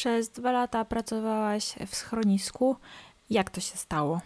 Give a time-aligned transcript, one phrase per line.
[0.00, 2.76] Przez dwa lata pracowałaś w schronisku.
[3.30, 4.20] Jak to się stało?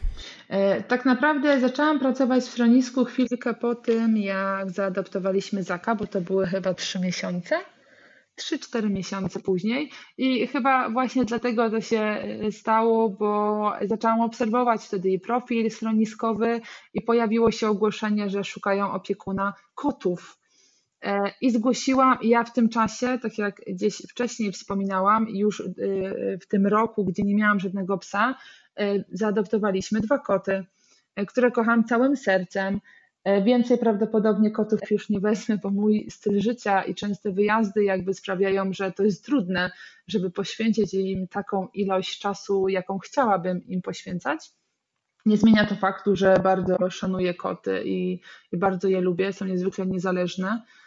[0.48, 6.20] E, tak naprawdę zaczęłam pracować w schronisku chwilkę po tym, jak zaadoptowaliśmy Zaka, bo to
[6.20, 7.56] były chyba trzy miesiące.
[8.40, 9.90] 3-4 miesiące później.
[10.18, 16.60] I chyba właśnie dlatego to się e, stało, bo zaczęłam obserwować wtedy jej profil schroniskowy
[16.94, 20.43] i pojawiło się ogłoszenie, że szukają opiekuna kotów.
[21.04, 25.64] E, I zgłosiłam, ja w tym czasie, tak jak gdzieś wcześniej wspominałam, już e,
[26.38, 28.34] w tym roku, gdzie nie miałam żadnego psa,
[29.12, 30.64] zaadoptowaliśmy dwa koty,
[31.26, 32.80] które kocham całym sercem.
[33.24, 38.14] E, więcej prawdopodobnie kotów już nie wezmę, bo mój styl życia i częste wyjazdy jakby
[38.14, 39.70] sprawiają, że to jest trudne,
[40.06, 44.50] żeby poświęcić im taką ilość czasu, jaką chciałabym im poświęcać.
[45.26, 48.20] Nie zmienia to faktu, że bardzo szanuję koty i,
[48.52, 50.83] i bardzo je lubię, są niezwykle niezależne e,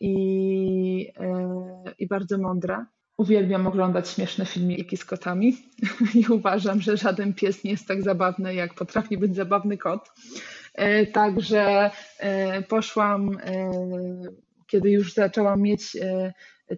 [0.00, 2.84] i, e, i bardzo mądre.
[3.16, 5.56] Uwielbiam oglądać śmieszne filmiki z kotami
[6.14, 10.10] i uważam, że żaden pies nie jest tak zabawny, jak potrafi być zabawny kot.
[10.74, 13.70] E, także e, poszłam, e,
[14.66, 15.96] kiedy już zaczęłam mieć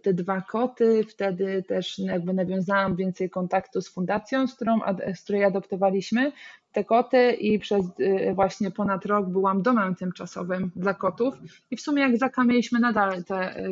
[0.03, 4.81] te dwa koty, wtedy też jakby nawiązałam więcej kontaktu z fundacją, z, którą,
[5.15, 6.33] z której adoptowaliśmy
[6.75, 7.87] te koty i przez
[8.35, 11.35] właśnie ponad rok byłam domem tymczasowym dla kotów
[11.71, 13.65] i w sumie jak Zaka mieliśmy nadal te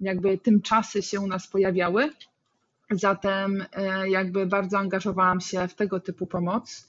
[0.00, 2.10] jakby tymczasy się u nas pojawiały,
[2.90, 3.64] zatem
[4.08, 6.88] jakby bardzo angażowałam się w tego typu pomoc.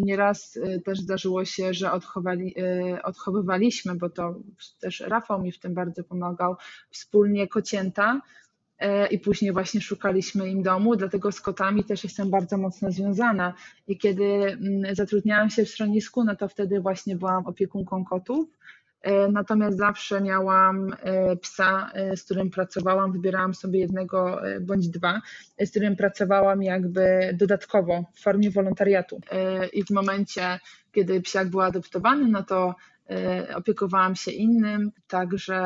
[0.00, 2.54] Nieraz też zdarzyło się, że odchowali,
[3.02, 4.34] odchowywaliśmy, bo to
[4.80, 6.56] też Rafał mi w tym bardzo pomagał,
[6.90, 8.20] wspólnie kocięta
[9.10, 13.54] i później właśnie szukaliśmy im domu, dlatego z kotami też jestem bardzo mocno związana.
[13.88, 18.48] I kiedy mm, zatrudniałam się w schronisku, no to wtedy właśnie byłam opiekunką kotów
[19.06, 25.20] E, natomiast zawsze miałam e, psa, e, z którym pracowałam, wybierałam sobie jednego bądź dwa,
[25.60, 29.20] z którym pracowałam jakby dodatkowo w formie wolontariatu.
[29.72, 30.60] I w momencie,
[30.92, 32.74] kiedy psiak był adoptowany, no to
[33.54, 35.60] opiekowałam się innym, także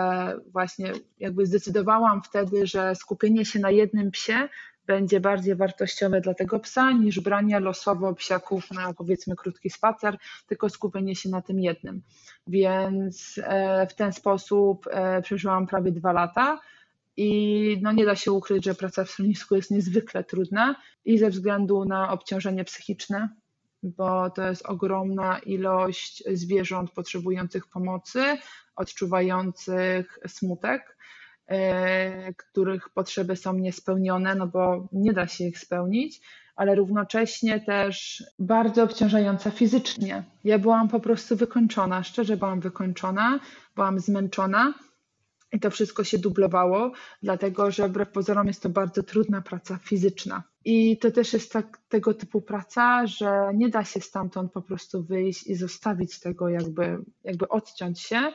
[0.47, 4.49] właśnie jakby zdecydowałam wtedy, że skupienie się na jednym psie
[4.87, 10.69] będzie bardziej wartościowe dla tego psa niż branie losowo psiaków na powiedzmy krótki spacer, tylko
[10.69, 12.03] skupienie się na tym jednym.
[12.47, 16.61] Więc e, w ten sposób e, przeżyłam prawie dwa lata.
[17.17, 20.75] I no nie da się ukryć, że praca w schronisku jest niezwykle trudna
[21.05, 23.29] i ze względu na obciążenie psychiczne,
[23.83, 28.37] bo to jest ogromna ilość zwierząt potrzebujących pomocy,
[28.77, 30.97] odczuwających smutek
[31.51, 36.21] E, których potrzeby są niespełnione, no bo nie da się ich spełnić,
[36.57, 40.25] ale równocześnie też bardzo obciążająca fizycznie.
[40.45, 43.41] Ja byłam po prostu wykończona, szczerze byłam wykończona,
[43.75, 44.75] byłam zmęczona.
[45.53, 46.93] I to wszystko się dublowało,
[47.23, 50.43] dlatego że wbrew pozorom jest to bardzo trudna praca fizyczna.
[50.65, 55.03] I to też jest tak, tego typu praca, że nie da się stamtąd po prostu
[55.03, 58.33] wyjść i zostawić tego, jakby, jakby odciąć się,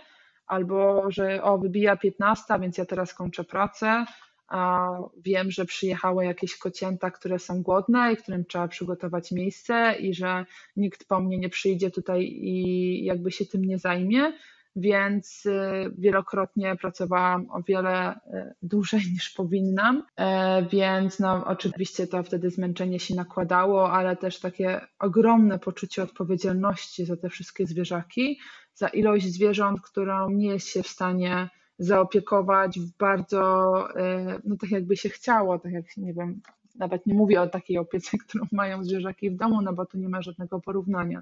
[0.47, 4.06] albo że o, wybija 15, więc ja teraz kończę pracę,
[4.47, 10.14] a wiem, że przyjechały jakieś kocięta, które są głodne i którym trzeba przygotować miejsce i
[10.14, 14.34] że nikt po mnie nie przyjdzie tutaj i jakby się tym nie zajmie,
[14.75, 15.52] więc y,
[15.97, 23.00] wielokrotnie pracowałam o wiele y, dłużej niż powinnam, e, więc no, oczywiście to wtedy zmęczenie
[23.00, 28.40] się nakładało, ale też takie ogromne poczucie odpowiedzialności za te wszystkie zwierzaki,
[28.74, 31.50] za ilość zwierząt, którą nie jest się w stanie
[31.80, 36.41] zaopiekować w bardzo, e, no tak jakby się chciało, tak jak nie wiem,
[36.75, 40.09] nawet nie mówię o takiej opiece, którą mają zwierzaki w domu, no bo tu nie
[40.09, 41.22] ma żadnego porównania.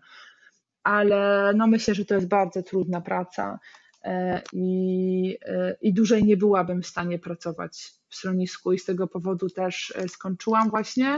[0.84, 3.60] Ale no myślę, że to jest bardzo trudna praca
[4.04, 9.08] e, i, e, i dłużej nie byłabym w stanie pracować w schronisku i z tego
[9.08, 11.16] powodu też skończyłam właśnie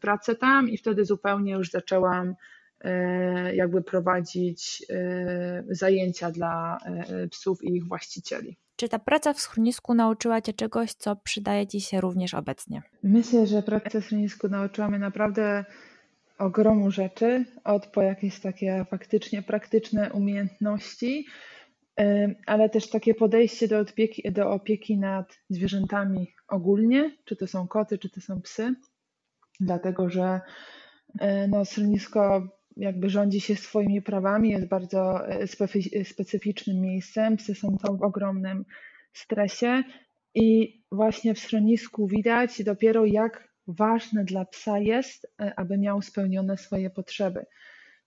[0.00, 2.34] pracę tam i wtedy zupełnie już zaczęłam
[2.84, 8.56] E, jakby prowadzić e, zajęcia dla e, psów i ich właścicieli.
[8.76, 12.82] Czy ta praca w schronisku nauczyła Cię czegoś, co przydaje Ci się również obecnie?
[13.02, 15.64] Myślę, że praca w schronisku nauczyła mnie naprawdę
[16.38, 21.26] ogromu rzeczy, od po jakieś takie faktycznie praktyczne umiejętności,
[22.46, 27.98] ale też takie podejście do opieki, do opieki nad zwierzętami ogólnie, czy to są koty,
[27.98, 28.74] czy to są psy,
[29.60, 30.40] dlatego że
[31.48, 35.46] no, schronisko jakby rządzi się swoimi prawami, jest bardzo e,
[36.04, 37.36] specyficznym miejscem.
[37.36, 38.64] Psy są tam w ogromnym
[39.12, 39.82] stresie
[40.34, 46.56] i właśnie w schronisku widać dopiero jak ważne dla psa jest, e, aby miał spełnione
[46.58, 47.46] swoje potrzeby.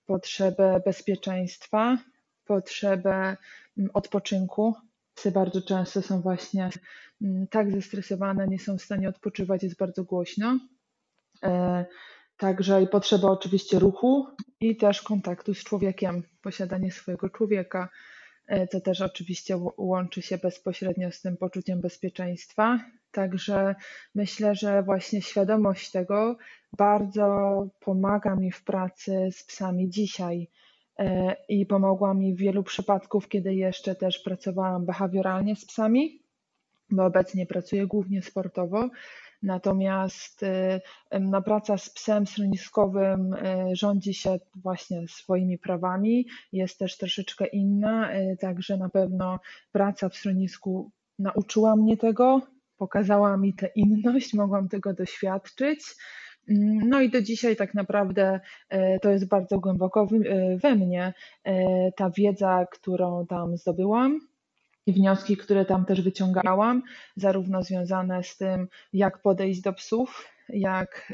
[0.06, 1.98] Potrzebę bezpieczeństwa,
[2.46, 3.38] potrzebę
[3.78, 4.76] mm, odpoczynku,
[5.16, 6.70] psy bardzo często są właśnie
[7.22, 10.60] mm, tak zestresowane, nie są w stanie odpoczywać, jest bardzo głośno.
[11.44, 11.86] E,
[12.38, 14.28] także i potrzeba oczywiście ruchu
[14.60, 17.90] i też kontaktu z człowiekiem, posiadanie swojego człowieka,
[18.48, 22.80] e, co też oczywiście łączy się bezpośrednio z tym poczuciem bezpieczeństwa.
[23.12, 23.76] Także
[24.16, 26.38] myślę, że właśnie świadomość tego
[26.78, 30.50] bardzo pomaga mi w pracy z psami dzisiaj
[31.00, 36.22] e, i pomogła mi w wielu przypadków, kiedy jeszcze też pracowałam behawioralnie z psami,
[36.90, 38.90] bo obecnie pracuję głównie sportowo.
[39.44, 40.82] Natomiast e,
[41.20, 48.10] no, praca z psem schroniskowym e, rządzi się właśnie swoimi prawami, jest też troszeczkę inna,
[48.40, 49.40] także na pewno
[49.72, 52.42] praca w schronisku nauczyła mnie tego,
[52.78, 55.96] pokazała mi tę inność, mogłam tego doświadczyć.
[56.50, 58.40] Mm, no i do dzisiaj tak naprawdę
[58.70, 61.14] e, to jest bardzo głęboko e, we mnie
[61.44, 64.20] e, ta wiedza, którą tam zdobyłam
[64.86, 66.84] i wnioski, które tam też wyciągałam,
[67.16, 71.14] zarówno związane z tym, jak podejść do psów, jak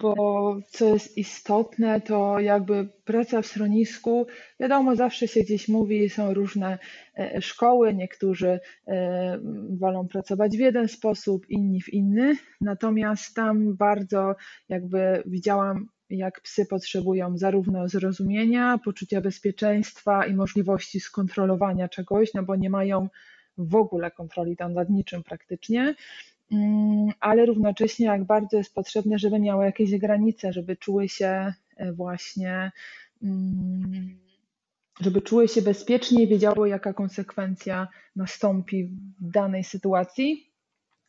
[0.00, 4.26] bo co jest istotne, to jakby praca w schronisku,
[4.60, 6.78] wiadomo, zawsze się gdzieś mówi, są różne
[7.18, 9.38] e, szkoły, niektórzy e,
[9.70, 14.34] wolą pracować w jeden sposób, inni w inny, natomiast tam bardzo
[14.68, 22.56] jakby widziałam, jak psy potrzebują zarówno zrozumienia, poczucia bezpieczeństwa i możliwości skontrolowania czegoś, no bo
[22.56, 23.08] nie mają
[23.58, 25.94] w ogóle kontroli tam nad niczym praktycznie.
[26.52, 31.92] Mm, ale równocześnie jak bardzo jest potrzebne, żeby miały jakieś granice, żeby czuły się e,
[31.92, 32.72] właśnie,
[33.22, 34.18] mm,
[35.00, 38.84] żeby czuły się bezpiecznie i wiedziały, jaka konsekwencja nastąpi
[39.20, 40.49] w danej sytuacji.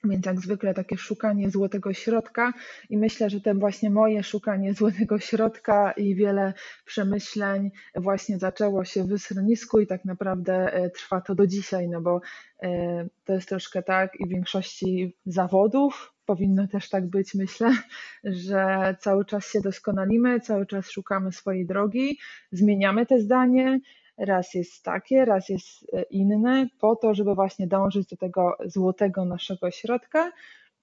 [0.03, 2.53] Więc jak zwykle takie szukanie złotego środka
[2.89, 6.53] i myślę, że to właśnie moje szukanie złotego środka i wiele
[6.85, 12.01] przemyśleń właśnie zaczęło się w schronisku i tak naprawdę e, trwa to do dzisiaj, no
[12.01, 12.21] bo
[12.63, 17.71] e, to jest troszkę tak i w większości zawodów powinno też tak być, myślę,
[18.23, 22.17] że cały czas się doskonalimy, cały czas szukamy swojej drogi,
[22.51, 23.79] zmieniamy te zdanie,
[24.25, 29.25] raz jest takie, raz jest e, inne, po to, żeby właśnie dążyć do tego złotego
[29.25, 30.31] naszego środka.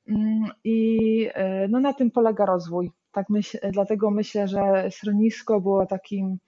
[0.08, 2.90] Mm, I e, no, na tym polega rozwój.
[3.12, 6.38] Tak myśl, dlatego myślę, że schronisko było takim,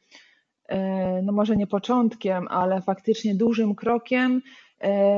[0.68, 4.42] e, no może nie początkiem, ale faktycznie dużym krokiem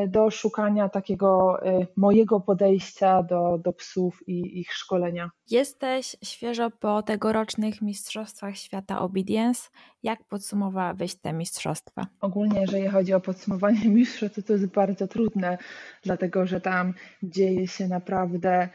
[0.09, 5.31] do szukania takiego e, mojego podejścia do, do psów i ich szkolenia.
[5.51, 9.71] Jesteś świeżo po tegorocznych Mistrzostwach Świata Obedience.
[10.03, 12.07] Jak podsumowałabyś te mistrzostwa?
[12.21, 15.59] Ogólnie, jeżeli chodzi o podsumowanie mistrzostw, to to jest bardzo trudne,
[16.03, 18.69] dlatego że tam dzieje się naprawdę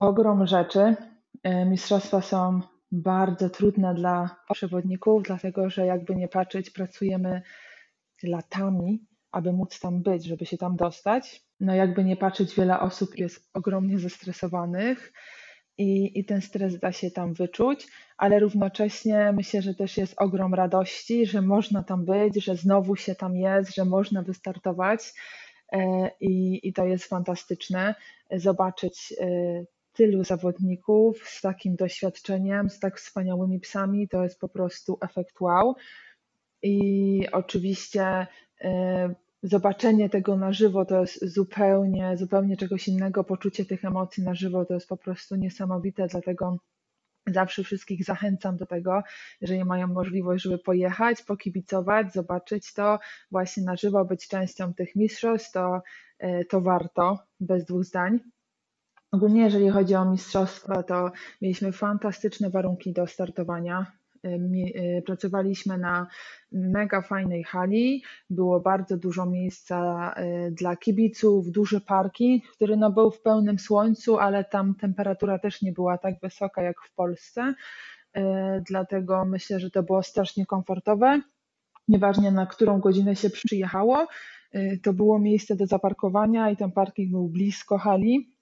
[0.00, 0.96] ogrom rzeczy.
[1.42, 2.60] E, mistrzostwa są
[2.92, 7.42] bardzo trudne dla przewodników, dlatego że jakby nie patrzeć, pracujemy
[8.22, 11.42] latami aby móc tam być, żeby się tam dostać.
[11.60, 15.12] No jakby nie patrzeć, wiele osób jest ogromnie zestresowanych
[15.78, 20.54] i, i ten stres da się tam wyczuć, ale równocześnie myślę, że też jest ogrom
[20.54, 25.00] radości, że można tam być, że znowu się tam jest, że można wystartować
[25.72, 27.94] e, i, i to jest fantastyczne
[28.30, 29.26] zobaczyć e,
[29.92, 35.74] tylu zawodników z takim doświadczeniem, z tak wspaniałymi psami, to jest po prostu efekt wow.
[36.62, 38.26] I oczywiście E,
[39.42, 43.24] zobaczenie tego na żywo to jest zupełnie, zupełnie czegoś innego.
[43.24, 46.56] Poczucie tych emocji na żywo to jest po prostu niesamowite, dlatego
[47.26, 49.02] zawsze wszystkich zachęcam do tego,
[49.40, 52.98] jeżeli mają możliwość, żeby pojechać, pokibicować, zobaczyć to
[53.30, 55.82] właśnie na żywo, być częścią tych mistrzostw, to,
[56.18, 58.20] e, to warto, bez dwóch zdań.
[59.12, 63.99] Ogólnie, jeżeli chodzi o mistrzostwa, to mieliśmy fantastyczne warunki do startowania.
[64.24, 66.06] Y, pracowaliśmy na
[66.52, 73.10] mega fajnej hali, było bardzo dużo miejsca y, dla kibiców, duży parking, który no był
[73.10, 77.54] w pełnym słońcu, ale tam temperatura też nie była tak wysoka jak w Polsce,
[78.16, 78.20] y,
[78.68, 81.20] dlatego myślę, że to było strasznie komfortowe.
[81.88, 84.06] Nieważnie na którą godzinę się przyjechało,
[84.82, 88.39] to było miejsce do zaparkowania i ten parking był blisko hali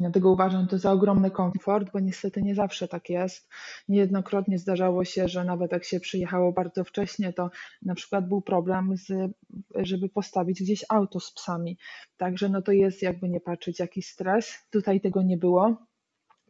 [0.00, 3.48] Dlatego uważam to za ogromny komfort, bo niestety nie zawsze tak jest.
[3.88, 7.50] Niejednokrotnie zdarzało się, że nawet jak się przyjechało bardzo wcześnie, to
[7.82, 9.32] na przykład był problem, z,
[9.74, 11.78] żeby postawić gdzieś auto z psami.
[12.16, 14.54] Także no to jest jakby nie patrzeć jakiś stres.
[14.70, 15.76] Tutaj tego nie było.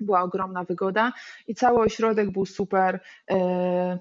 [0.00, 1.12] Była ogromna wygoda
[1.46, 3.00] i cały ośrodek był super.
[3.30, 3.98] E,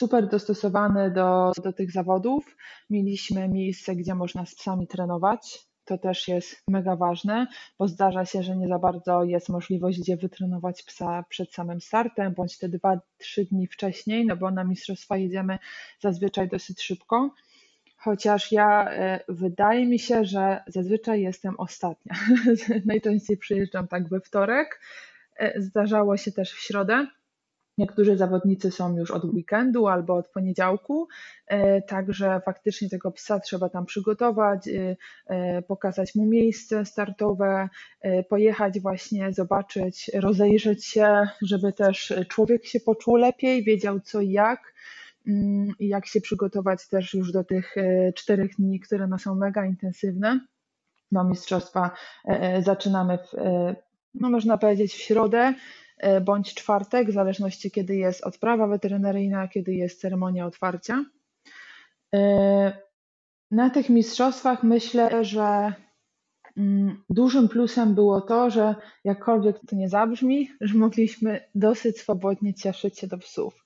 [0.00, 2.56] super dostosowany do, do tych zawodów.
[2.90, 7.46] Mieliśmy miejsce, gdzie można z psami trenować to też jest mega ważne,
[7.78, 12.34] bo zdarza się, że nie za bardzo jest możliwość, gdzie wytrenować psa przed samym startem,
[12.34, 13.00] bądź te 2-3
[13.50, 15.58] dni wcześniej, no bo na mistrzostwa jedziemy
[16.00, 17.30] zazwyczaj dosyć szybko.
[17.96, 22.14] Chociaż ja e, wydaje mi się, że zazwyczaj jestem ostatnia.
[22.92, 24.80] Najczęściej przyjeżdżam tak we wtorek.
[25.36, 27.06] E, zdarzało się też w środę.
[27.80, 31.08] Niektórzy zawodnicy są już od weekendu albo od poniedziałku,
[31.46, 34.68] e, także faktycznie tego psa trzeba tam przygotować,
[35.68, 37.68] pokazać mu miejsce startowe,
[38.28, 44.72] pojechać właśnie, zobaczyć, rozejrzeć się, żeby też człowiek się poczuł lepiej, wiedział co i jak
[45.26, 49.34] Mm, i jak się przygotować też już do tych e, czterech dni, które no są
[49.34, 50.40] mega intensywne.
[51.12, 51.90] No, mistrzostwa
[52.24, 53.32] e, e, zaczynamy, w,
[54.14, 55.54] no można powiedzieć, w środę
[56.22, 61.04] bądź czwartek, w zależności kiedy jest odprawa weterynaryjna, kiedy jest ceremonia otwarcia.
[63.50, 65.72] Na tych mistrzostwach myślę, że
[66.56, 72.98] mm, dużym plusem było to, że jakkolwiek to nie zabrzmi, że mogliśmy dosyć swobodnie cieszyć
[72.98, 73.64] się do psów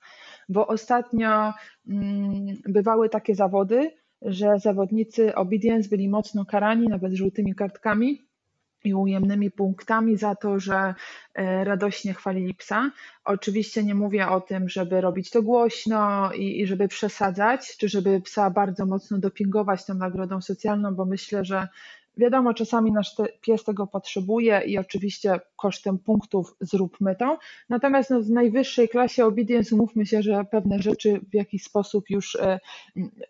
[0.49, 1.53] bo ostatnio
[1.87, 8.24] mm, bywały takie zawody, że zawodnicy Obedience byli mocno karani, nawet żółtymi kartkami
[8.85, 10.95] i ujemnymi punktami za to, że
[11.33, 12.91] e, radośnie chwalili psa.
[13.25, 18.21] Oczywiście nie mówię o tym, żeby robić to głośno i, i żeby przesadzać, czy żeby
[18.21, 21.67] psa bardzo mocno dopingować tą nagrodą socjalną, bo myślę, że
[22.17, 27.39] Wiadomo, czasami nasz te, pies tego potrzebuje i oczywiście kosztem punktów zróbmy to.
[27.69, 32.35] Natomiast no, w najwyższej klasie obedience umówmy się, że pewne rzeczy w jakiś sposób już
[32.35, 32.59] e,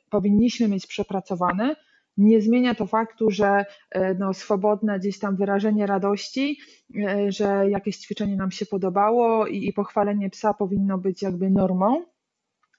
[0.10, 1.76] powinniśmy mieć przepracowane.
[2.18, 6.60] Nie zmienia to faktu, że e, no, swobodne gdzieś tam wyrażenie radości,
[6.98, 12.06] e, że jakieś ćwiczenie nam się podobało i, i pochwalenie psa powinno być jakby normą.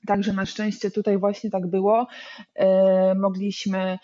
[0.06, 2.06] Także na szczęście tutaj właśnie tak było.
[2.54, 3.98] E, mogliśmy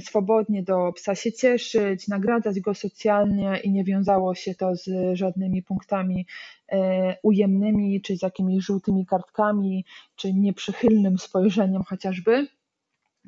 [0.00, 5.62] swobodnie do psa się cieszyć, nagradzać go socjalnie i nie wiązało się to z żadnymi
[5.62, 6.26] punktami
[7.22, 9.84] ujemnymi, czy z jakimiś żółtymi kartkami,
[10.16, 12.46] czy nieprzychylnym spojrzeniem chociażby.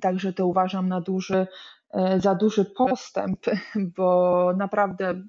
[0.00, 1.46] Także to uważam na duży,
[1.90, 3.40] e, za duży postęp,
[3.96, 5.22] bo naprawdę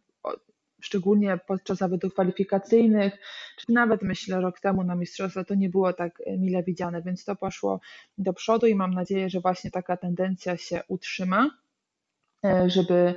[0.81, 3.17] szczególnie podczas zawodów kwalifikacyjnych,
[3.57, 7.25] czy nawet myślę rok temu na Mistrzostwa, to nie było tak e, mile widziane, więc
[7.25, 7.79] to poszło
[8.17, 11.49] do przodu i mam nadzieję, że właśnie taka tendencja się utrzyma
[12.45, 13.15] e, żeby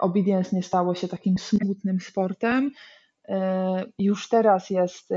[0.00, 2.70] obedience nie stało się takim smutnym sportem.
[3.98, 5.08] Już teraz jest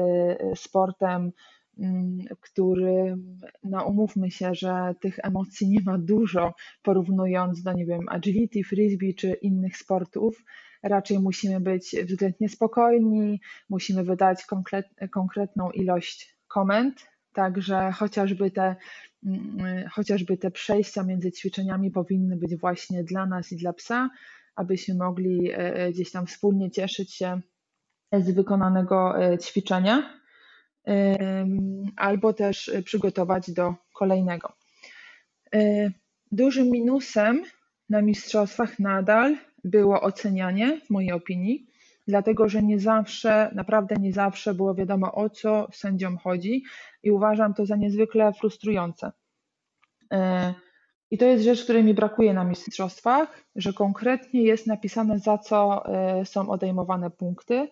[0.56, 1.32] sportem,
[1.80, 3.18] mm, który,
[3.64, 9.16] no umówmy się, że tych emocji nie ma dużo, porównując do, nie wiem, agility, frisbee
[9.16, 10.44] czy innych sportów.
[10.84, 14.46] Raczej musimy być względnie spokojni, musimy wydać
[15.12, 18.76] konkretną ilość komend, także chociażby te,
[19.26, 24.10] mm, chociażby te przejścia między ćwiczeniami powinny być właśnie dla nas i dla psa,
[24.56, 27.42] abyśmy mogli e, e, gdzieś tam wspólnie cieszyć się
[28.14, 30.19] z wykonanego e, ćwiczenia,
[31.96, 34.54] albo też przygotować do kolejnego.
[36.32, 37.44] Dużym minusem
[37.90, 41.68] na mistrzostwach nadal było ocenianie, w mojej opinii,
[42.08, 46.64] dlatego że nie zawsze, naprawdę nie zawsze było wiadomo o co sędziom chodzi
[47.04, 49.12] i uważam to za niezwykle frustrujące.
[50.14, 50.54] E,
[51.12, 55.84] I to jest rzecz, której mi brakuje na mistrzostwach, że konkretnie jest napisane, za co
[56.24, 57.68] są odejmowane punkty,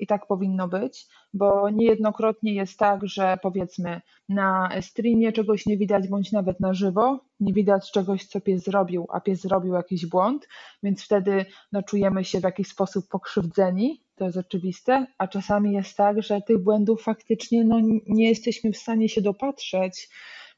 [0.00, 6.08] i tak powinno być, bo niejednokrotnie jest tak, że powiedzmy na streamie czegoś nie widać,
[6.08, 10.48] bądź nawet na żywo, nie widać czegoś, co pies zrobił, a pies zrobił jakiś błąd,
[10.82, 15.96] więc wtedy no, czujemy się w jakiś sposób pokrzywdzeni, to jest oczywiste, a czasami jest
[15.96, 20.08] tak, że tych błędów faktycznie no, nie jesteśmy w stanie się dopatrzeć.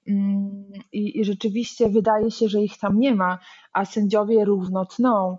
[0.09, 3.39] Mm, I, I rzeczywiście wydaje się, że ich tam nie ma,
[3.73, 5.39] a sędziowie równo tną.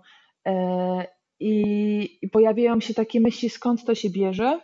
[1.40, 4.60] E, i, i pojawiają się takie myśli, skąd to się bierze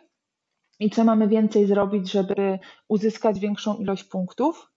[0.80, 2.58] i co mamy więcej zrobić, żeby
[2.88, 4.70] uzyskać większą ilość punktów.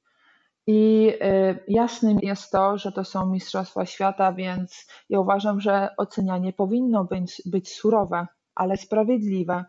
[0.68, 6.54] I y, jasnym jest to, że to są Mistrzostwa Świata, więc ja uważam, że ocenianie
[6.54, 9.66] powinno być, być surowe, ale sprawiedliwe.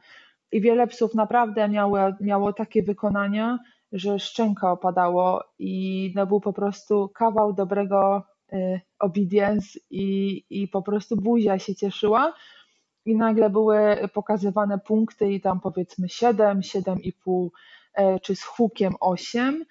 [0.53, 3.59] I wiele psów naprawdę miało, miało takie wykonania,
[3.93, 8.23] że szczęka opadało i no był po prostu kawał dobrego
[8.99, 12.35] obedience i, i po prostu buzia się cieszyła.
[13.07, 17.49] I nagle były pokazywane punkty i tam powiedzmy 7, 7,5
[17.95, 19.65] e, czy z hukiem 8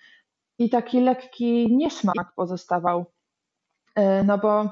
[0.59, 3.05] i taki lekki niesmak pozostawał.
[3.95, 4.69] E, no bo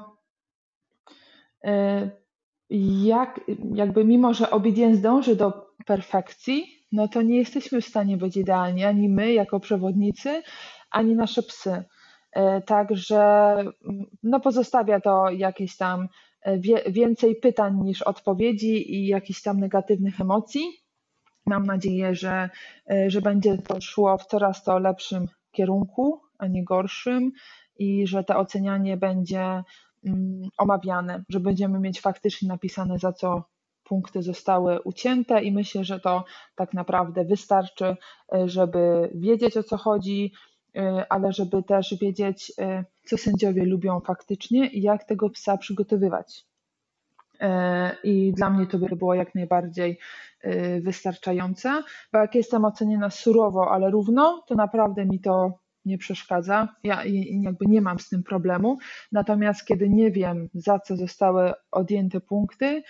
[1.64, 2.10] e,
[3.04, 3.40] jak,
[3.74, 8.84] jakby mimo, że obedience dąży do perfekcji, no to nie jesteśmy w stanie być idealni,
[8.84, 10.42] ani my jako przewodnicy,
[10.90, 11.84] ani nasze psy.
[12.66, 13.20] Także
[13.54, 16.08] mm, no pozostawia to jakieś tam
[16.58, 20.62] wie, więcej pytań niż odpowiedzi i jakichś tam negatywnych emocji.
[21.46, 22.50] Mam nadzieję, że,
[23.06, 27.32] że będzie to szło w coraz to lepszym kierunku, a nie gorszym
[27.78, 29.62] i że to ocenianie będzie
[30.04, 33.44] mm, omawiane, że będziemy mieć faktycznie napisane, za co
[33.84, 36.24] punkty zostały ucięte, i myślę, że to
[36.54, 37.96] tak naprawdę wystarczy,
[38.34, 40.51] e, żeby wiedzieć o co chodzi, e,
[41.08, 46.44] ale żeby też wiedzieć, e, co sędziowie lubią faktycznie i jak tego psa przygotowywać.
[48.04, 49.98] I dla mnie to by było jak najbardziej
[50.80, 56.68] wystarczające, bo jak jestem oceniana surowo, ale równo, to naprawdę mi to nie przeszkadza.
[56.84, 57.04] Ja
[57.42, 58.78] jakby nie mam z tym problemu.
[59.12, 62.82] Natomiast kiedy nie wiem, za co zostały odjęte punkty,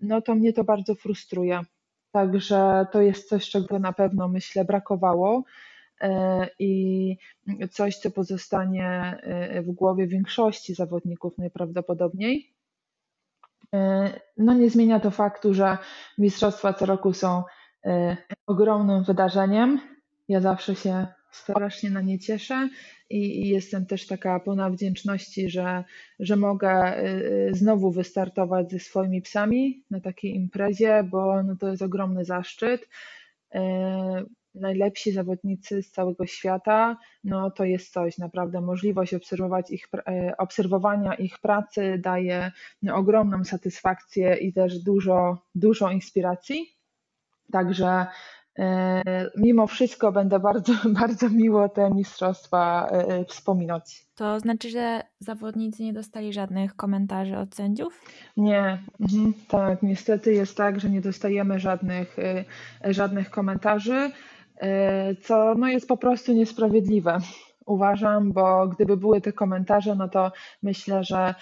[0.00, 1.60] no to mnie to bardzo frustruje.
[2.12, 5.44] Także to jest coś, czego na pewno myślę brakowało
[6.58, 7.16] i
[7.70, 12.54] coś, co pozostanie e, w głowie większości zawodników najprawdopodobniej.
[14.36, 15.78] No nie zmienia to faktu, że
[16.18, 17.42] mistrzostwa co roku są
[18.46, 19.80] ogromnym wydarzeniem.
[20.28, 22.68] Ja zawsze się strasznie na nie cieszę
[23.10, 25.84] i, jestem też taka pełna wdzięczności, że,
[26.20, 27.02] że mogę
[27.50, 32.88] znowu wystartować ze swoimi psami na takiej imprezie, bo no to jest ogromny zaszczyt.
[34.60, 39.88] Najlepsi zawodnicy z całego świata, no to jest coś, naprawdę możliwość obserwować ich,
[40.38, 46.76] obserwowania ich pracy daje no, ogromną satysfakcję i też dużo, dużo inspiracji.
[47.52, 48.06] Także
[48.58, 49.02] E,
[49.36, 54.06] mimo wszystko będę bardzo, bardzo miło te mistrzostwa e, e, wspominać.
[54.14, 58.04] To znaczy, że zawodnicy nie dostali żadnych komentarzy od sędziów?
[58.36, 62.16] Nie, mhm, tak, niestety jest tak, że nie dostajemy żadnych,
[62.84, 64.10] żadnych komentarzy,
[65.22, 67.18] co no jest po prostu niesprawiedliwe.
[67.66, 71.34] Uważam, bo gdyby były te komentarze, no to myślę, że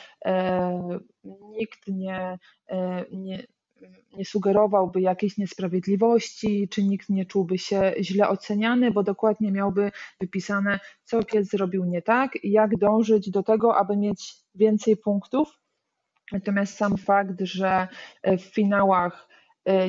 [1.25, 2.39] nikt nie,
[3.13, 3.47] nie,
[4.17, 10.81] nie sugerowałby jakiejś niesprawiedliwości, czy nikt nie czułby się źle oceniany, bo dokładnie miałby wypisane,
[11.05, 15.49] co pies zrobił nie tak i jak dążyć do tego, aby mieć więcej punktów.
[16.33, 17.89] Natomiast sam fakt, że
[18.25, 19.29] w finałach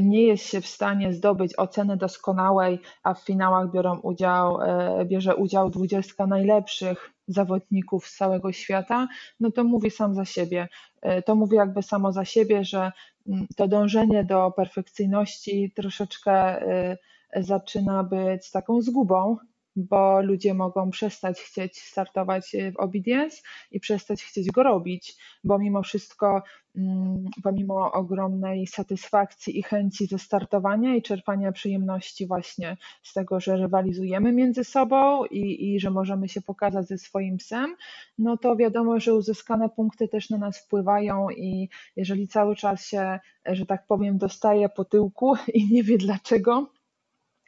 [0.02, 5.36] nie jest się w stanie zdobyć oceny doskonałej, a w finałach biorą udział, e, bierze
[5.36, 9.08] udział 20 najlepszych zawodników z całego świata,
[9.40, 10.68] no to mówi sam za siebie.
[11.02, 12.92] E, to mówi jakby samo za siebie, że
[13.28, 16.98] mm, to dążenie do perfekcyjności troszeczkę y,
[17.36, 19.38] zaczyna być taką zgubą,
[19.78, 23.38] bo ludzie mogą przestać chcieć startować w obedience
[23.72, 26.42] i przestać chcieć go robić, bo mimo wszystko,
[26.76, 33.58] mm, pomimo ogromnej satysfakcji i chęci ze startowania i czerpania przyjemności właśnie z tego, że
[33.58, 37.76] rywalizujemy między sobą i, i że możemy się pokazać ze swoim psem,
[38.18, 43.20] no to wiadomo, że uzyskane punkty też na nas wpływają i jeżeli cały czas się,
[43.46, 46.77] że tak powiem, dostaje po tyłku i nie wie dlaczego,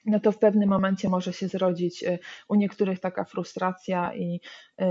[0.10, 4.41] no to w pewnym momencie może się zrodzić y, u niektórych taka frustracja i,
[4.82, 4.86] y,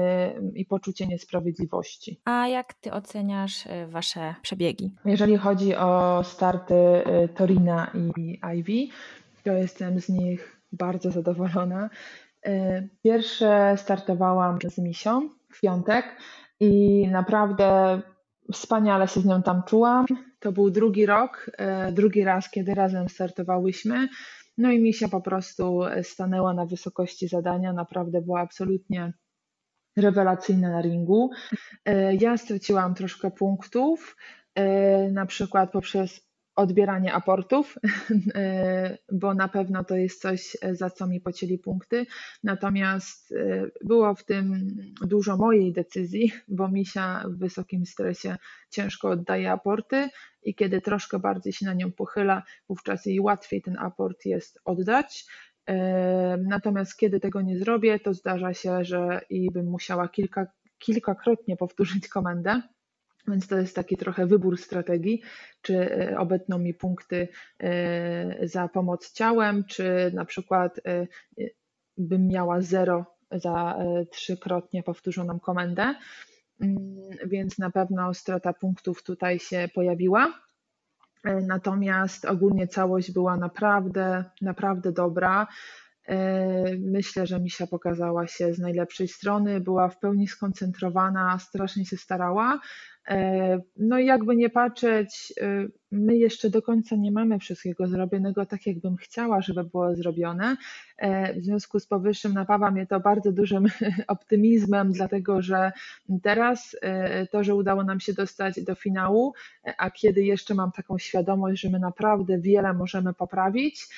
[0.55, 2.21] i poczucie niesprawiedliwości.
[2.25, 4.91] A jak ty oceniasz y, wasze przebiegi?
[5.05, 6.75] Jeżeli chodzi o starty
[7.35, 8.95] Torina i Ivy,
[9.45, 11.91] to jestem z nich bardzo zadowolona.
[13.03, 16.05] Pierwsze startowałam z Misią w piątek
[16.61, 18.01] i naprawdę
[18.53, 20.07] wspaniale się z nią tam czułam.
[20.41, 21.51] To był drugi rok,
[21.93, 24.09] drugi raz, kiedy razem startowałyśmy.
[24.59, 29.13] No i Misia po prostu stanęła na wysokości zadania, naprawdę była absolutnie
[29.97, 31.31] rewelacyjna na ringu.
[31.85, 34.17] E, ja straciłam troszkę punktów,
[34.55, 36.28] e, na przykład poprzez
[36.59, 37.75] odbieranie aportów,
[38.35, 42.07] e, bo na pewno to jest coś, za co mi pocięli punkty.
[42.45, 44.67] Natomiast e, było w tym
[45.01, 48.37] dużo mojej decyzji, bo Misia w wysokim stresie
[48.71, 50.09] ciężko oddaje aporty
[50.43, 55.27] i kiedy troszkę bardziej się na nią pochyla, wówczas jej łatwiej ten aport jest oddać.
[55.69, 60.47] E, natomiast kiedy tego nie zrobię, to zdarza się, że i bym musiała kilka,
[60.79, 62.63] kilkakrotnie powtórzyć komendę.
[63.29, 65.23] Więc to jest taki trochę wybór strategii,
[65.63, 67.29] czy e, obetną mi punkty
[67.61, 71.07] e, za pomoc ciałem, czy na przykład e,
[71.97, 73.79] bym miała zero za
[74.11, 75.95] trzykrotnie powtórzoną komendę.
[76.61, 76.77] Mm,
[77.27, 80.33] więc na pewno strata punktów tutaj się pojawiła.
[81.47, 85.47] Natomiast ogólnie całość była naprawdę, naprawdę dobra.
[86.79, 92.61] Myślę, że Misia pokazała się z najlepszej strony, była w pełni skoncentrowana, strasznie się starała.
[93.77, 95.33] No i jakby nie patrzeć,
[95.93, 100.57] my jeszcze do końca nie mamy wszystkiego zrobionego tak, jakbym chciała, żeby było zrobione.
[101.37, 103.67] W związku z powyższym napawa mnie to bardzo dużym
[104.09, 105.73] optymizmem, dlatego że
[106.23, 106.77] teraz
[107.31, 109.33] to, że udało nam się dostać do finału,
[109.79, 113.89] a kiedy jeszcze mam taką świadomość, że my naprawdę wiele możemy poprawić,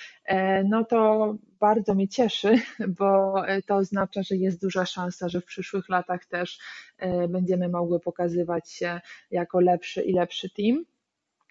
[0.64, 2.59] no to bardzo mnie cieszy,
[2.98, 3.35] bo
[3.66, 6.59] to oznacza, że jest duża szansa, że w przyszłych latach też
[7.29, 9.00] będziemy mogły pokazywać się
[9.31, 10.85] jako lepszy i lepszy team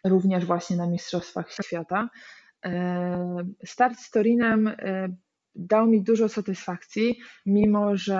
[0.04, 2.10] również właśnie na Mistrzostwach Świata.
[2.66, 5.10] E, start z Torinem e,
[5.56, 8.20] dał mi dużo satysfakcji, mimo że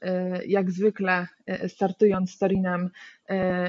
[0.00, 1.26] e, jak zwykle
[1.68, 2.90] startując z Torinem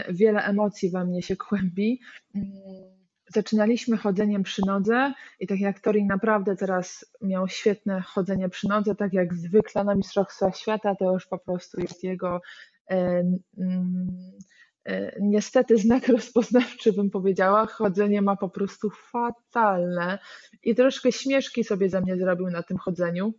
[0.09, 2.01] wiele emocji we mnie się kłębi.
[2.35, 2.47] Mm,
[3.33, 8.95] zaczynaliśmy chodzeniem przy nodze i tak jak Torin naprawdę teraz miał świetne chodzenie przy nodze,
[8.95, 12.41] tak jak zwykle na Mistrzostwach Świata, to już po prostu jest jego
[12.89, 13.23] E,
[15.19, 20.19] niestety znak rozpoznawczy, bym powiedziała, chodzenie ma po prostu fatalne
[20.63, 23.33] i troszkę śmieszki sobie ze mnie zrobił na tym chodzeniu.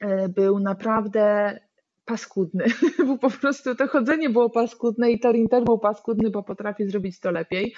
[0.00, 1.58] E, był naprawdę
[2.04, 2.64] paskudny,
[3.06, 7.20] bo po prostu to chodzenie było paskudne i Torin też był paskudny, bo potrafi zrobić
[7.20, 7.74] to lepiej.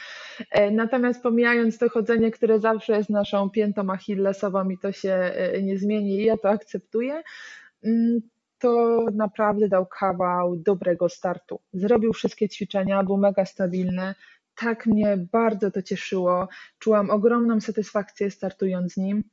[0.51, 5.33] E, natomiast pomijając to chodzenie, które zawsze jest naszą piętą achillesową i to się
[5.63, 7.23] nie zmieni i ja to akceptuję,
[7.85, 8.21] mm,
[8.59, 11.61] to naprawdę dał kawał dobrego startu.
[11.73, 14.15] Zrobił wszystkie ćwiczenia, był mega stabilny.
[14.55, 16.49] Tak mnie bardzo to cieszyło.
[16.79, 19.25] Czułam ogromną satysfakcję startując z nim.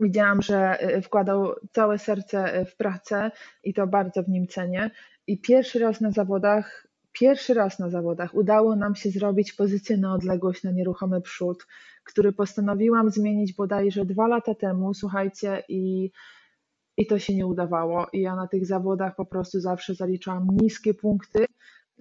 [0.00, 3.30] Widziałam, że y, wkładał całe serce y, w pracę
[3.64, 4.90] i to bardzo w nim cenię.
[5.26, 10.14] I pierwszy raz na zawodach, pierwszy raz na zawodach udało nam się zrobić pozycję na
[10.14, 11.66] odległość na nieruchomy przód,
[12.04, 16.10] który postanowiłam zmienić bodajże dwa lata temu, słuchajcie, i
[17.00, 18.06] i to się nie udawało.
[18.12, 21.46] I ja na tych zawodach po prostu zawsze zaliczałam niskie punkty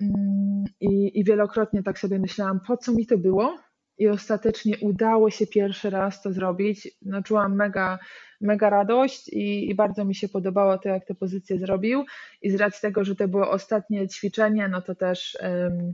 [0.02, 3.58] mm, i, i wielokrotnie tak sobie myślałam, po co mi to było?
[3.98, 6.88] I ostatecznie udało się pierwszy raz to zrobić.
[7.02, 8.00] No, czułam mega,
[8.42, 12.06] mega radość i, i bardzo mi się podobało to, jak tę pozycję zrobił.
[12.42, 15.94] I z racji tego, że to było ostatnie ćwiczenie, no to też um,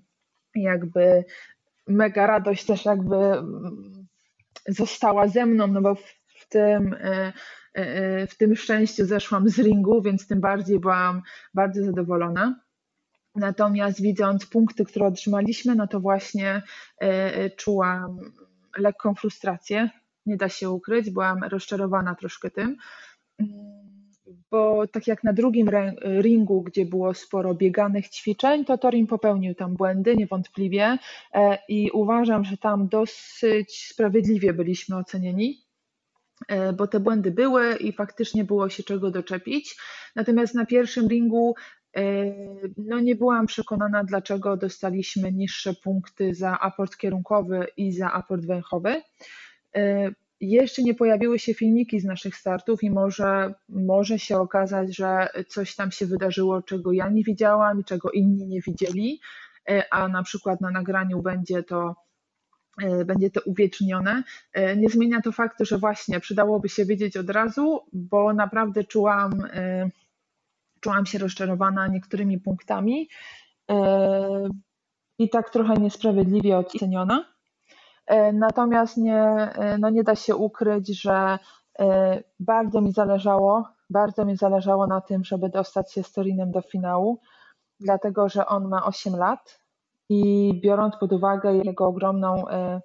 [0.55, 1.25] jakby
[1.87, 4.07] mega radość też jakby um,
[4.67, 7.33] została ze mną, no bo w, w tym y,
[8.27, 11.21] w tym szczęściu zeszłam z ringu, więc tym bardziej byłam
[11.53, 12.59] bardzo zadowolona.
[13.35, 16.61] Natomiast widząc punkty, które otrzymaliśmy, no to właśnie
[17.01, 18.19] e, czułam
[18.77, 19.89] lekką frustrację,
[20.25, 22.77] nie da się ukryć, byłam rozczarowana troszkę tym,
[24.51, 25.69] bo tak jak na drugim
[26.21, 30.97] ringu, gdzie było sporo bieganych ćwiczeń, to Torin popełnił tam błędy, niewątpliwie,
[31.69, 35.64] i uważam, że tam dosyć sprawiedliwie byliśmy ocenieni.
[36.47, 39.77] E, bo te błędy były i faktycznie było się czego doczepić.
[40.15, 41.55] Natomiast na pierwszym ringu
[41.97, 42.01] e,
[42.77, 49.01] no nie byłam przekonana, dlaczego dostaliśmy niższe punkty za aport kierunkowy i za aport węchowy.
[49.75, 55.27] E, jeszcze nie pojawiły się filmiki z naszych startów i może, może się okazać, że
[55.47, 59.19] coś tam się wydarzyło, czego ja nie widziałam i czego inni nie widzieli,
[59.91, 61.95] a na przykład na nagraniu będzie to
[63.05, 64.23] będzie to uwiecznione.
[64.53, 69.31] E, nie zmienia to faktu, że właśnie przydałoby się wiedzieć od razu, bo naprawdę czułam,
[69.53, 69.89] e,
[70.79, 73.09] czułam się rozczarowana niektórymi punktami
[75.19, 77.25] i tak trochę niesprawiedliwie oceniona.
[78.33, 81.39] Natomiast nie, no nie da się ukryć, że
[82.39, 87.19] bardzo mi zależało, bardzo mi zależało na tym, żeby dostać się z Torinem do finału,
[87.79, 89.59] dlatego że on ma 8 lat,
[90.09, 92.81] i biorąc pod uwagę jego ogromną e,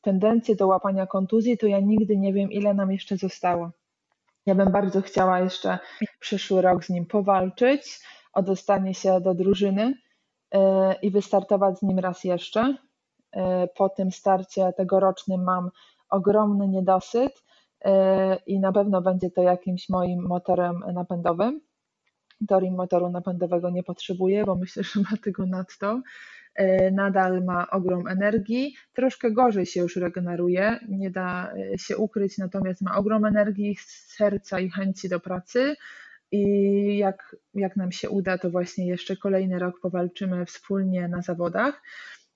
[0.00, 3.70] tendencję do łapania kontuzji, to ja nigdy nie wiem, ile nam jeszcze zostało.
[4.46, 5.78] Ja bym bardzo chciała jeszcze
[6.20, 8.00] przyszły rok z nim powalczyć
[8.32, 9.94] o dostanie się do drużyny
[10.54, 12.76] e, i wystartować z nim raz jeszcze.
[13.32, 15.70] E, po tym starcie tegorocznym mam
[16.10, 17.42] ogromny niedosyt
[18.46, 21.60] i na pewno będzie to jakimś moim motorem napędowym.
[22.48, 26.00] Torin motoru napędowego nie potrzebuje, bo myślę, że ma tego nadto.
[26.54, 32.38] E, nadal ma ogrom energii, troszkę gorzej się już regeneruje, nie da e, się ukryć,
[32.38, 35.76] natomiast ma ogrom energii, serca i chęci do pracy.
[36.32, 41.82] I jak, jak nam się uda, to właśnie jeszcze kolejny rok powalczymy wspólnie na zawodach.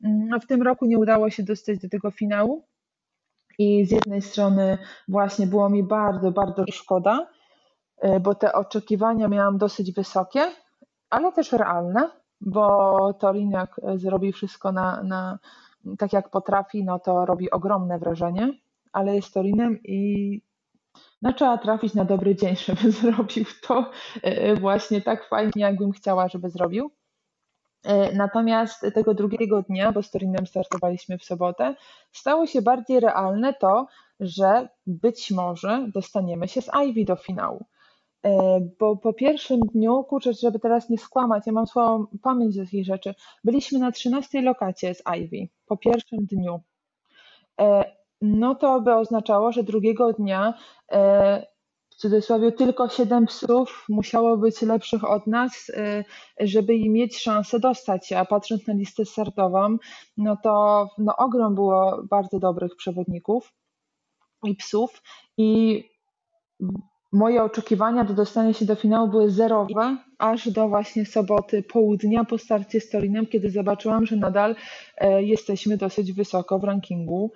[0.01, 2.65] No, w tym roku nie udało się dostać do tego finału.
[3.59, 7.29] I z jednej strony właśnie było mi bardzo, bardzo szkoda,
[7.99, 10.53] e, bo te oczekiwania miałam dosyć wysokie,
[11.11, 15.39] ale też realne bo Torin jak zrobi wszystko na, na,
[15.99, 18.53] tak jak potrafi, no to robi ogromne wrażenie,
[18.93, 20.41] ale jest Torinem i
[21.23, 23.91] no, trzeba trafić na dobry dzień, żeby zrobił to
[24.23, 26.91] e, właśnie tak fajnie, jakbym chciała, żeby zrobił.
[28.15, 31.75] Natomiast tego drugiego dnia, bo z Torinem startowaliśmy w sobotę,
[32.13, 33.87] stało się bardziej realne to,
[34.21, 37.67] że być może dostaniemy się z Ivy do finału.
[38.23, 42.65] E, bo po pierwszym dniu, kurczę, żeby teraz nie skłamać, ja mam słabą pamięć do
[42.65, 46.61] takich rzeczy, byliśmy na 13 lokacie z Ivy po pierwszym dniu.
[47.61, 47.85] E,
[48.23, 50.55] no to by oznaczało, że drugiego dnia
[50.93, 51.47] e,
[51.91, 55.71] w cudzysłowie tylko 7 psów musiało być lepszych od nas,
[56.41, 58.19] żeby im mieć szansę dostać się.
[58.19, 59.77] A patrząc na listę startową,
[60.17, 63.53] no to no ogrom było bardzo dobrych przewodników
[64.45, 65.03] i psów
[65.37, 65.83] i
[67.13, 72.39] moje oczekiwania do dostania się do finału były zerowe, aż do właśnie soboty południa po
[72.39, 74.57] starcie z Torinem, kiedy zobaczyłam, że nadal
[74.99, 77.33] e, jesteśmy dosyć wysoko w rankingu.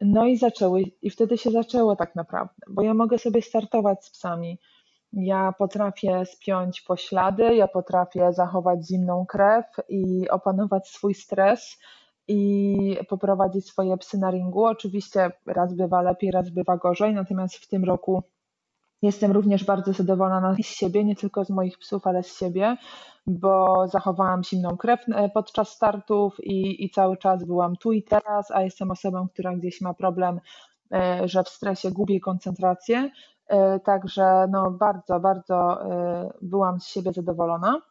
[0.00, 4.10] No i zaczęły, i wtedy się zaczęło tak naprawdę, bo ja mogę sobie startować z
[4.10, 4.58] psami.
[5.12, 11.78] Ja potrafię spiąć poślady, ja potrafię zachować zimną krew i opanować swój stres
[12.28, 14.64] i poprowadzić swoje psy na ringu.
[14.64, 18.22] Oczywiście raz bywa lepiej, raz bywa gorzej, natomiast w tym roku
[19.06, 22.76] Jestem również bardzo zadowolona z siebie, nie tylko z moich psów, ale z siebie,
[23.26, 28.50] bo zachowałam zimną krew e, podczas startów i, i cały czas byłam tu i teraz,
[28.50, 30.40] a jestem osobą, która gdzieś ma problem,
[30.92, 33.10] e, że w stresie gubię koncentrację.
[33.46, 35.78] E, także no bardzo, bardzo
[36.42, 37.82] byłam z siebie zadowolona.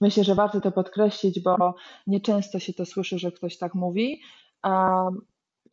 [0.00, 1.74] Myślę, że warto to podkreślić, bo
[2.06, 4.20] nieczęsto się to słyszy, że ktoś tak mówi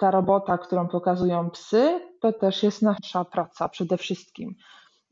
[0.02, 4.56] ta robota, którą pokazują psy, to też jest nasza praca przede wszystkim.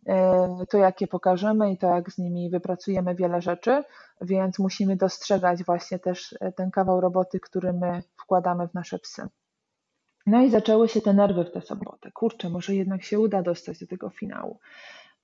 [0.07, 3.83] E, to, jak je pokażemy i to, jak z nimi wypracujemy wiele rzeczy,
[4.21, 9.27] więc musimy dostrzegać właśnie też e, ten kawał roboty, który my wkładamy w nasze psy.
[10.25, 12.11] No i zaczęły się te nerwy w tę sobotę.
[12.11, 14.59] Kurczę, może jednak się uda dostać do tego finału.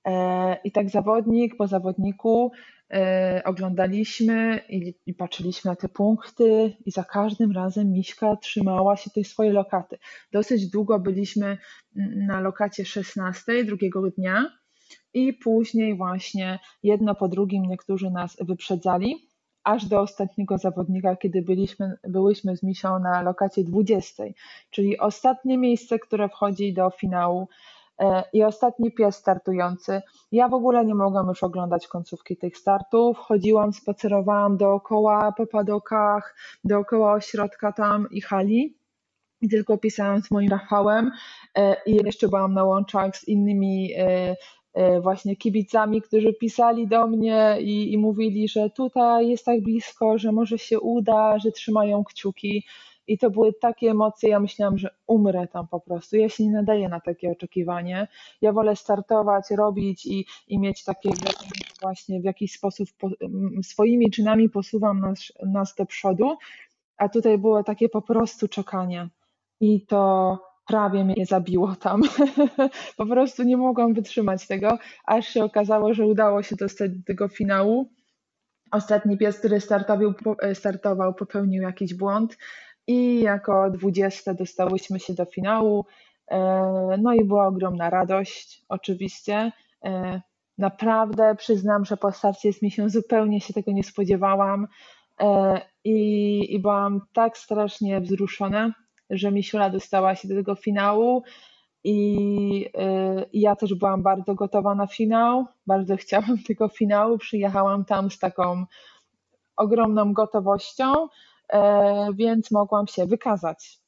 [0.06, 2.52] E, I tak zawodnik po zawodniku
[2.90, 9.10] e, oglądaliśmy i, i, patrzyliśmy na te punkty, i za każdym razem Miśka trzymała się
[9.10, 9.98] tej swojej lokaty.
[10.32, 11.58] Dosyć długo byliśmy
[12.16, 14.50] na lokacie 16 drugiego dnia,
[15.14, 19.28] i później właśnie jedno po drugim niektórzy nas wyprzedzali,
[19.64, 24.24] aż do ostatniego zawodnika, kiedy byliśmy, byłyśmy z Misią na lokacie 20,
[24.70, 27.48] czyli ostatnie miejsce, które wchodzi do finału
[28.32, 30.02] I ostatni pies startujący.
[30.32, 33.18] Ja w ogóle nie mogłam już oglądać końcówki tych startów.
[33.18, 38.78] Chodziłam, spacerowałam dookoła po padokach, dookoła ośrodka tam i hali.
[39.40, 41.10] I tylko pisałam z moim Rafałem
[41.54, 44.36] e, i jeszcze byłam na łączach z innymi e,
[45.00, 50.32] właśnie kibicami, którzy pisali do mnie i, i mówili, że tutaj jest tak blisko, że
[50.32, 52.64] może się uda, że trzymają kciuki.
[53.06, 56.16] I to były takie emocje, ja myślałam, że umrę tam po prostu.
[56.16, 58.08] Ja się nie nadaję na takie oczekiwanie.
[58.40, 61.10] Ja wolę startować, robić i, i mieć takie
[61.82, 63.10] właśnie w jakiś sposób po,
[63.62, 66.36] swoimi czynami posuwam nas, nas do przodu,
[66.96, 69.08] a tutaj było takie po prostu czekanie.
[69.60, 72.02] I to prawie mnie zabiło tam.
[72.96, 77.28] po prostu nie mogłam wytrzymać tego, aż się okazało, że udało się dostać do tego
[77.28, 77.90] finału.
[78.70, 80.14] Ostatni pies, który startował,
[80.54, 82.38] startował popełnił jakiś błąd
[82.86, 85.86] i jako 20 dostałyśmy się do finału.
[86.30, 89.52] E, no i była ogromna radość, oczywiście.
[89.84, 90.20] E,
[90.58, 94.66] naprawdę przyznam, że po starcie z misją zupełnie się tego nie spodziewałam
[95.20, 98.72] e, i, i byłam tak strasznie wzruszona,
[99.10, 101.22] że Misiula dostała się do tego finału.
[101.84, 102.70] I,
[103.32, 107.18] I ja też byłam bardzo gotowa na finał, bardzo chciałam tego finału.
[107.18, 108.64] Przyjechałam tam z taką
[109.56, 111.08] ogromną gotowością.
[111.52, 113.78] E, więc mogłam się wykazać.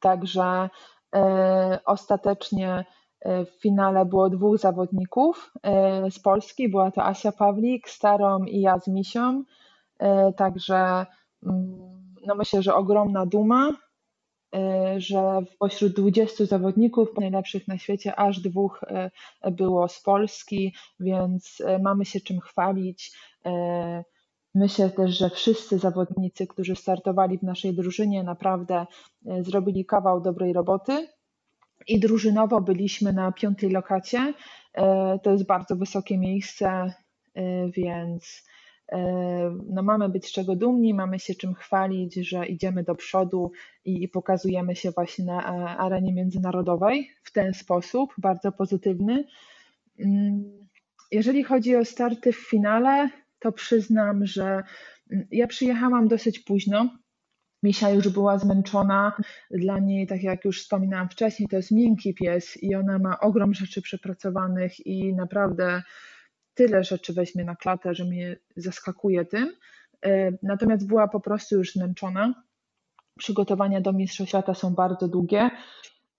[0.00, 0.70] Także
[1.14, 2.84] e, ostatecznie
[3.20, 5.52] e, w finale było dwóch zawodników
[6.10, 6.68] z Polski.
[6.68, 9.44] Była to Asia Pawlik, Starą i ja z Misią.
[10.36, 11.06] Także
[11.42, 13.72] mm, no myślę, że ogromna duma,
[14.96, 18.84] że pośród 20 zawodników najlepszych na świecie aż dwóch
[19.50, 23.12] było z Polski, więc mamy się czym chwalić.
[24.54, 28.86] Myślę też, że wszyscy zawodnicy, którzy startowali w naszej drużynie, naprawdę
[29.26, 31.08] e, zrobili kawał dobrej roboty.
[31.88, 34.34] I drużynowo byliśmy na piątej lokacie.
[34.74, 36.92] E, to jest bardzo wysokie miejsce,
[37.34, 38.48] e, więc
[39.66, 43.52] no mamy być z czego dumni, mamy się czym chwalić, że idziemy do przodu
[43.84, 45.44] i, i pokazujemy się właśnie na
[45.78, 49.24] arenie międzynarodowej w ten sposób, bardzo pozytywny.
[49.98, 50.68] Mm,
[51.10, 54.62] jeżeli chodzi o starty w finale, to przyznam, że
[55.10, 56.98] mm, ja przyjechałam dosyć późno.
[57.62, 59.12] Misia już była zmęczona.
[59.50, 63.54] Dla niej, tak jak już wspominałam wcześniej, to jest miękki pies i ona ma ogrom
[63.54, 65.82] rzeczy przepracowanych i naprawdę
[66.54, 69.52] tyle rzeczy weźmie na klatę, że mnie zaskakuje tym.
[70.42, 72.44] natomiast była po prostu już zmęczona.
[73.18, 75.50] Przygotowania do Mistrzostw Świata są bardzo długie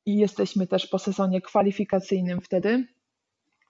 [0.06, 2.88] i jesteśmy też po sezonie kwalifikacyjnym wtedy,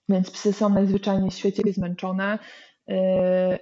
[0.09, 2.39] więc psy są najzwyczajniej w świecie zmęczone.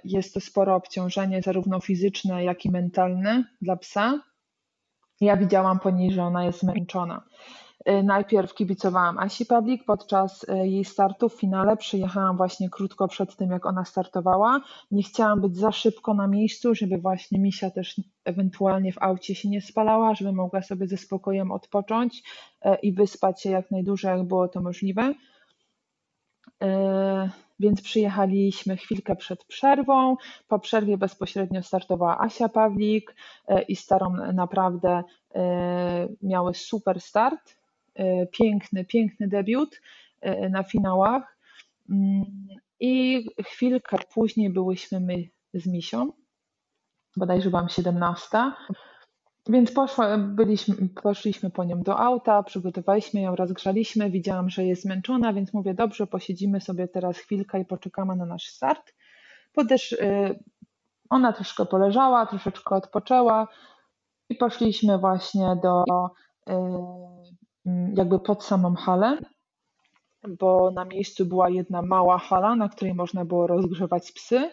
[0.04, 4.20] Jest to spore obciążenie, zarówno fizyczne, jak i mentalne dla psa.
[5.20, 7.22] Ja widziałam po niej, że ona jest zmęczona.
[7.88, 11.76] Y, najpierw kibicowałam Asi Pawlik podczas y, jej startu w finale.
[11.76, 14.60] Przyjechałam właśnie krótko przed tym, jak ona startowała.
[14.90, 19.48] Nie chciałam być za szybko na miejscu, żeby właśnie Misia też ewentualnie w aucie się
[19.48, 22.22] nie spalała, żeby mogła sobie ze spokojem odpocząć
[22.66, 25.14] y, i wyspać się jak najdłużej, jak było to możliwe.
[27.60, 30.16] Więc przyjechaliśmy chwilkę przed przerwą.
[30.48, 33.14] Po przerwie bezpośrednio startowała Asia Pawlik
[33.68, 35.02] i starą naprawdę
[36.22, 37.58] miały super start
[37.98, 39.80] E, piękny, piękny debiut
[40.20, 41.36] e, na finałach.
[41.90, 42.24] Mm,
[42.80, 46.12] I chwilkę później byłyśmy my z Misią,
[47.16, 48.38] bodajże byłam 17.
[49.48, 55.32] Więc poszła, byliśmy, poszliśmy po nią do auta, przygotowaliśmy ją, rozgrzaliśmy, widziałam, że jest zmęczona,
[55.32, 58.94] więc mówię, dobrze, posiedzimy sobie teraz chwilkę i poczekamy na nasz start.
[59.56, 60.34] Bo też e,
[61.10, 63.48] ona troszkę poleżała, troszeczkę odpoczęła
[64.28, 65.84] i poszliśmy właśnie do
[67.68, 69.18] Mm, jakby pod samą halę,
[70.28, 74.50] bo na miejscu była jedna mała hala, na której można było rozgrzewać psy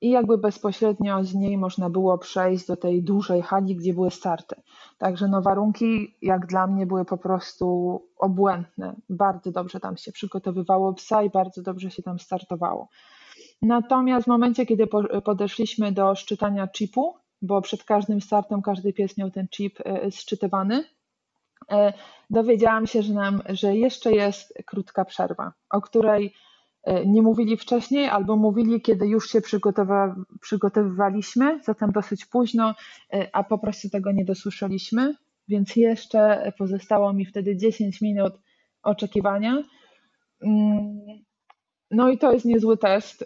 [0.00, 4.56] i jakby bezpośrednio z niej można było przejść do tej dużej hali, gdzie były starty.
[4.98, 8.94] Także no warunki jak dla mnie były po prostu obłędne.
[9.08, 12.88] Bardzo dobrze tam się przygotowywało psa i bardzo dobrze się tam startowało.
[13.62, 14.86] Natomiast w momencie, kiedy
[15.24, 20.84] podeszliśmy do szczytania chipu, bo przed każdym startem każdy pies miał ten chip e, sczytywany,
[21.72, 21.92] E,
[22.30, 26.30] dowiedziałam się, że, nam, że jeszcze jest krótka przerwa, o której e,
[27.06, 29.40] nie mówili wcześniej, albo mówili, kiedy już się
[30.40, 32.74] przygotowywaliśmy, zatem dosyć późno,
[33.12, 35.14] e, a po prostu tego nie dosłyszeliśmy,
[35.48, 38.34] więc jeszcze pozostało mi wtedy 10 minut
[38.82, 39.62] oczekiwania.
[40.42, 41.00] Mm,
[41.90, 43.24] no i to jest niezły test,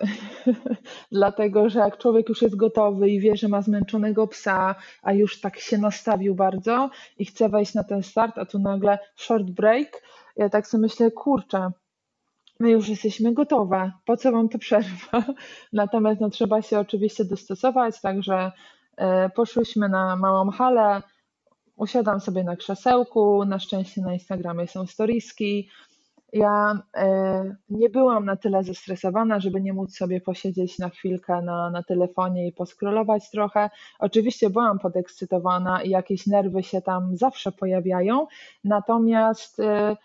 [1.13, 5.41] dlatego że jak człowiek już jest gotowy i wie, że ma zmęczonego psa, a już
[5.41, 10.03] tak się nastawił bardzo i chce wejść na ten start, a tu nagle short break,
[10.37, 11.71] ja tak sobie myślę, kurczę,
[12.61, 15.25] my już jesteśmy gotowe, po co wam to przerwa?
[15.73, 18.53] Natomiast no, trzeba się oczywiście dostosować, także
[18.97, 21.03] e, poszłyśmy na małą halę,
[21.77, 25.69] usiadam sobie na krzesełku, na szczęście na Instagramie są storiski,
[26.33, 31.71] ja e, nie byłam na tyle zestresowana, żeby nie móc sobie posiedzieć na chwilkę na,
[31.71, 33.71] na telefonie i poskrolować trochę.
[33.99, 38.27] Oczywiście byłam podekscytowana i jakieś nerwy się tam zawsze pojawiają,
[38.65, 39.97] natomiast e,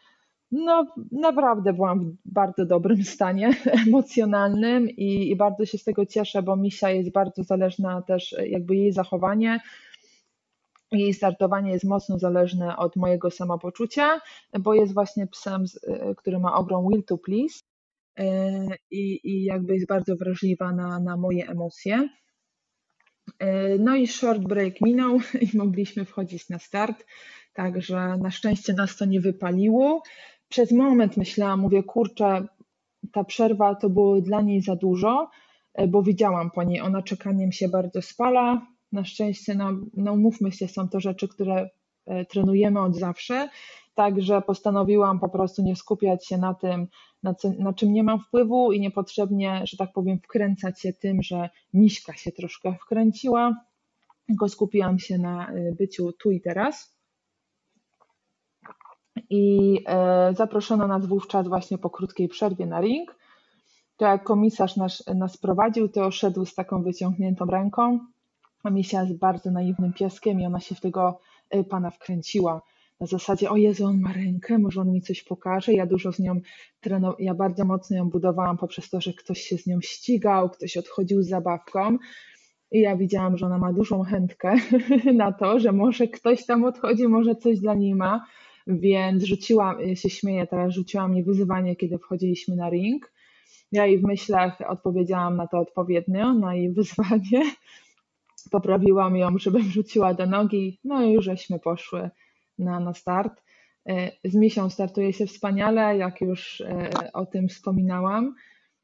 [0.55, 3.49] no, naprawdę byłam w bardzo dobrym stanie
[3.87, 8.75] emocjonalnym i, i bardzo się z tego cieszę, bo Misia jest bardzo zależna też, jakby
[8.75, 9.59] jej zachowanie
[10.91, 14.21] jej startowanie jest mocno zależne od mojego samopoczucia,
[14.59, 15.63] bo jest właśnie psem,
[16.17, 17.59] który ma ogrom will to please
[18.19, 18.23] y,
[18.91, 22.09] i, i jakby jest bardzo wrażliwa na, na moje emocje.
[23.43, 25.19] Y, no i short break minął
[25.53, 27.05] i mogliśmy wchodzić na start,
[27.53, 30.03] także na szczęście nas to nie wypaliło.
[30.49, 32.47] Przez moment myślałam, mówię, kurczę,
[33.11, 35.29] ta przerwa to było dla niej za dużo,
[35.87, 40.89] bo widziałam po niej, ona czekaniem się bardzo spala, na szczęście, no, no się, są
[40.89, 41.69] to rzeczy, które
[42.05, 43.49] e, trenujemy od zawsze,
[43.95, 46.87] także postanowiłam po prostu nie skupiać się na tym,
[47.23, 51.23] na, co, na czym nie mam wpływu i niepotrzebnie, że tak powiem, wkręcać się tym,
[51.23, 53.55] że miśka się troszkę wkręciła,
[54.27, 56.94] tylko skupiłam się na e, byciu tu i teraz.
[59.29, 63.15] I e, zaproszono nas wówczas właśnie po krótkiej przerwie na ring.
[63.97, 67.99] To jak komisarz nas, nas prowadził, to szedł z taką wyciągniętą ręką
[68.71, 71.19] Misia jest bardzo naiwnym pieskiem i ona się w tego
[71.55, 72.61] y, pana wkręciła.
[72.99, 75.73] Na zasadzie, o Jezu, on ma rękę, może on mi coś pokaże.
[75.73, 76.39] Ja dużo z nią
[76.81, 80.77] trenowałam, ja bardzo mocno ją budowałam poprzez to, że ktoś się z nią ścigał, ktoś
[80.77, 81.97] odchodził z zabawką.
[82.71, 84.55] I ja widziałam, że ona ma dużą chętkę
[85.13, 88.25] na to, że może ktoś tam odchodzi, może coś dla niej ma.
[88.67, 93.11] Więc rzuciłam, się śmieję, teraz rzuciłam mi wyzwanie, kiedy wchodziliśmy na ring.
[93.71, 97.41] Ja jej w myślach odpowiedziałam na to odpowiednio, na jej wyzwanie
[98.51, 102.09] poprawiłam ją, żeby wrzuciła do nogi, no i już żeśmy poszły
[102.59, 103.41] na, na start.
[103.89, 108.35] E, z Misią startuje się wspaniale, jak już e, o tym wspominałam.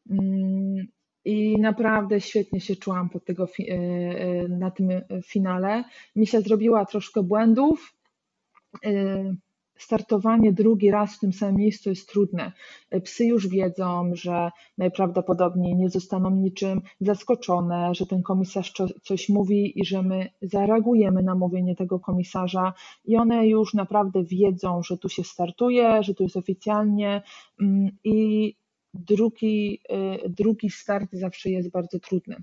[0.09, 0.87] Mm,
[1.25, 4.89] I naprawdę świetnie się czułam po tego, e, na tym
[5.25, 5.83] finale.
[6.15, 7.93] Misia zrobiła troszkę błędów.
[9.81, 12.51] Startowanie drugi raz w tym samym miejscu jest trudne.
[13.03, 18.73] Psy już wiedzą, że najprawdopodobniej nie zostaną niczym zaskoczone, że ten komisarz
[19.03, 22.73] coś mówi i że my zareagujemy na mówienie tego komisarza
[23.05, 27.21] i one już naprawdę wiedzą, że tu się startuje, że tu jest oficjalnie
[27.61, 28.55] mm, i
[28.93, 29.81] drugi,
[30.25, 32.35] y, drugi start zawsze jest bardzo trudny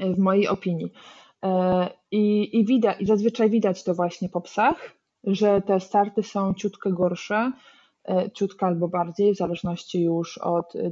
[0.00, 0.92] y, w mojej opinii.
[1.44, 4.96] E, I, i, widać, I zazwyczaj widać to właśnie po psach,
[5.26, 7.52] że te starty są ciutkę gorsze,
[8.08, 10.90] e, ciutkę albo bardziej, w zależności już od e,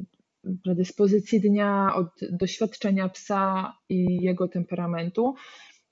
[0.65, 5.35] predyspozycji dnia, od doświadczenia psa i jego temperamentu.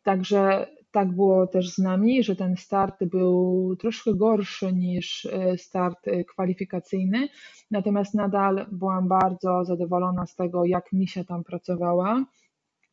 [0.03, 5.99] Także tak było też z nami, że ten start był troszkę gorszy niż e, start
[6.29, 7.29] kwalifikacyjny,
[7.71, 12.25] natomiast nadal byłam bardzo zadowolona z tego, jak Misia tam pracowała,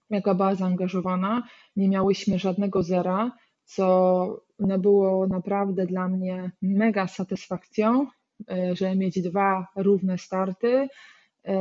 [0.10, 1.44] jaka była zaangażowana.
[1.76, 3.32] Nie miałyśmy żadnego zera,
[3.70, 4.42] co
[4.80, 8.08] było naprawdę dla mnie mega satysfakcją,
[8.52, 10.88] e, żeby mieć dwa równe starty.
[11.46, 11.56] E,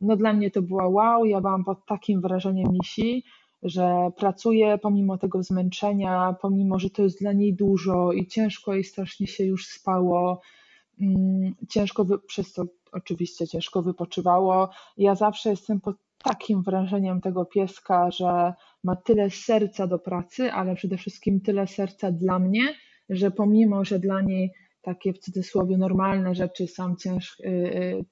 [0.00, 3.24] no dla mnie to była wow, ja byłam pod takim wrażeniem misi,
[3.62, 8.84] że pracuje pomimo tego zmęczenia, pomimo, że to jest dla niej dużo i ciężko jej
[8.84, 10.40] strasznie się już spało,
[11.00, 14.70] mm, ciężko, przez to oczywiście ciężko wypoczywało.
[14.96, 18.54] Ja zawsze jestem pod takim wrażeniem tego pieska, że
[18.84, 22.74] ma tyle serca do pracy, ale przede wszystkim tyle serca dla mnie,
[23.08, 24.52] że pomimo, że dla niej
[24.82, 28.04] takie w cudzysłowie normalne rzeczy są, cięż, y, y,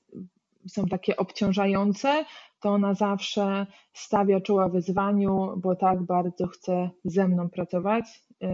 [0.68, 2.24] są takie obciążające,
[2.60, 8.04] to ona zawsze stawia czoła wyzwaniu, bo tak bardzo chce ze mną pracować.
[8.42, 8.46] Y,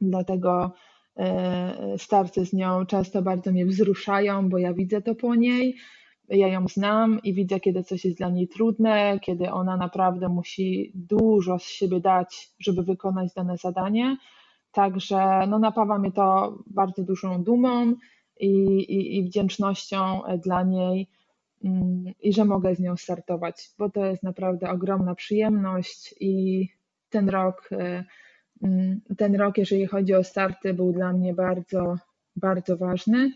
[0.00, 0.72] dlatego
[1.96, 5.76] starcy z nią często bardzo mnie wzruszają, bo ja widzę to po niej
[6.28, 10.92] ja ją znam i widzę, kiedy coś jest dla niej trudne, kiedy ona naprawdę musi
[10.94, 14.16] dużo z siebie dać, żeby wykonać dane zadanie.
[14.72, 17.94] Także no, napawa mnie to bardzo dużą dumą
[18.40, 21.08] i, i, i wdzięcznością dla niej
[21.64, 26.68] mm, i że mogę z nią startować, bo to jest naprawdę ogromna przyjemność i
[27.10, 28.04] ten rok, e,
[28.62, 31.96] mm, ten rok, jeżeli chodzi o starty, był dla mnie bardzo,
[32.36, 33.32] bardzo ważny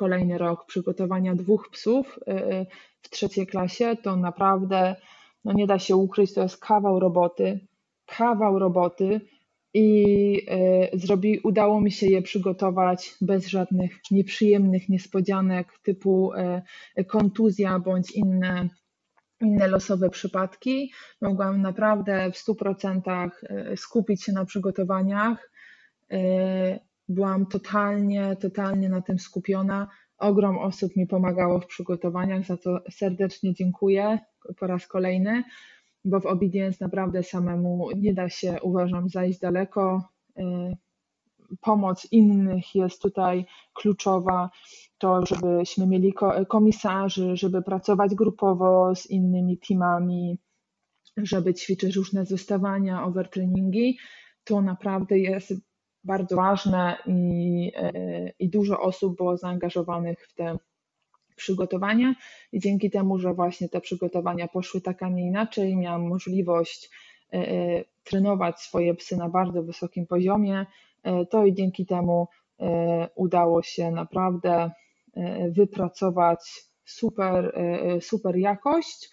[0.00, 2.66] kolejny rok przygotowania dwóch psów y, y,
[3.02, 4.96] w trzeciej klasie, to naprawdę
[5.44, 7.60] no nie da się ukryć, to jest kawał roboty,
[8.06, 9.20] kawał roboty
[9.74, 9.86] i
[10.94, 16.32] y, zrobi, udało mi się je przygotować bez żadnych nieprzyjemnych niespodzianek typu
[17.08, 18.68] kontuzja bądź inne,
[19.40, 20.92] inne losowe przypadki.
[21.20, 23.30] Mogłam naprawdę w 100%
[23.76, 25.50] skupić się na przygotowaniach
[27.10, 29.88] byłam totalnie, totalnie na tym skupiona.
[30.18, 34.18] Ogrom osób mi pomagało w przygotowaniach, za to serdecznie dziękuję
[34.58, 35.44] po raz kolejny,
[36.04, 40.08] bo w Obedience naprawdę samemu nie da się, uważam, zajść daleko.
[40.38, 40.42] Y,
[41.60, 44.50] pomoc innych jest tutaj kluczowa.
[44.98, 46.14] To, żebyśmy mieli
[46.48, 50.38] komisarzy, żeby pracować grupowo z innymi teamami,
[51.16, 53.98] żeby ćwiczyć różne zestawania, overtrainingi,
[54.44, 55.52] to naprawdę jest
[56.04, 57.92] bardzo ważne i, e,
[58.38, 60.56] i dużo osób było zaangażowanych w te
[61.36, 62.14] przygotowania
[62.52, 66.90] i dzięki temu, że właśnie te przygotowania poszły tak, a nie inaczej, miałam możliwość
[67.32, 70.66] e, e, trenować swoje psy na bardzo wysokim poziomie,
[71.30, 72.28] to i dzięki temu
[73.14, 74.70] udało się naprawdę
[75.50, 77.60] wypracować super,
[78.00, 79.10] super jakość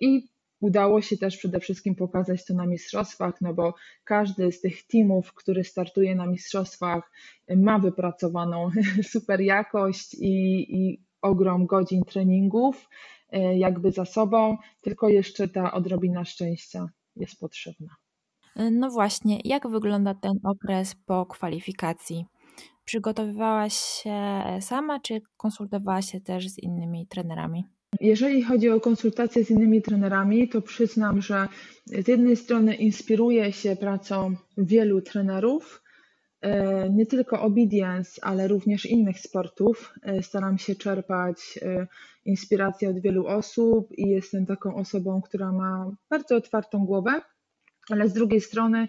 [0.00, 0.28] i
[0.64, 5.32] Udało się też przede wszystkim pokazać to na mistrzostwach, no bo każdy z tych teamów,
[5.34, 7.12] który startuje na mistrzostwach,
[7.56, 8.70] ma wypracowaną
[9.12, 12.88] super jakość i, i ogrom godzin treningów
[13.30, 17.96] e, jakby za sobą, tylko jeszcze ta odrobina szczęścia jest potrzebna.
[18.70, 22.24] No właśnie, jak wygląda ten okres po kwalifikacji?
[22.84, 27.64] Przygotowywałaś się sama, czy konsultowałaś się też z innymi trenerami?
[28.00, 31.48] Jeżeli chodzi o konsultacje z innymi trenerami, to przyznam, że
[31.86, 35.82] z jednej strony inspiruję się pracą wielu trenerów,
[36.40, 39.94] e, nie tylko obedience, ale również innych sportów.
[40.02, 41.86] E, staram się czerpać e,
[42.24, 47.20] inspirację od wielu osób i jestem taką osobą, która ma bardzo otwartą głowę,
[47.90, 48.88] ale z drugiej strony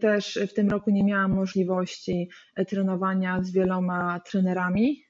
[0.00, 2.30] też w tym roku nie miałam możliwości
[2.68, 5.02] trenowania z wieloma trenerami,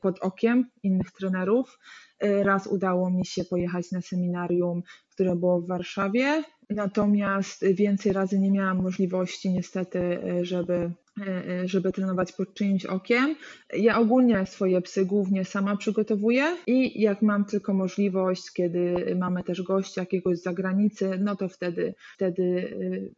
[0.00, 1.78] pod okiem innych trenerów.
[2.20, 8.50] Raz udało mi się pojechać na seminarium, które było w Warszawie, natomiast więcej razy nie
[8.50, 13.36] miałam możliwości niestety, żeby E, e, żeby trenować pod czyimś okiem.
[13.72, 19.62] Ja ogólnie swoje psy głównie sama przygotowuję i jak mam tylko możliwość, kiedy mamy też
[19.62, 22.70] gościa jakiegoś z zagranicy, no to wtedy, wtedy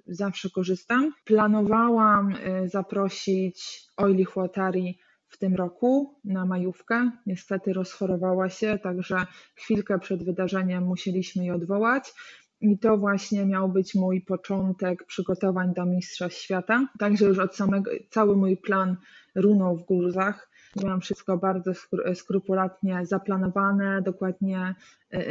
[0.06, 1.12] zawsze korzystam.
[1.24, 2.34] Planowałam
[2.64, 4.98] zaprosić Oili Huatari
[5.29, 7.11] w tym roku na majówkę.
[7.26, 12.14] Niestety rozchorowała się, także chwilkę przed wydarzeniem musieliśmy je odwołać.
[12.61, 16.89] I to właśnie miał być mój początek przygotowań do Mistrzostw Świata.
[16.99, 18.97] Także już od samego, cały mój plan
[19.35, 20.51] runął w gurzach.
[20.83, 21.72] Miałam wszystko bardzo
[22.14, 24.74] skrupulatnie zaplanowane, dokładnie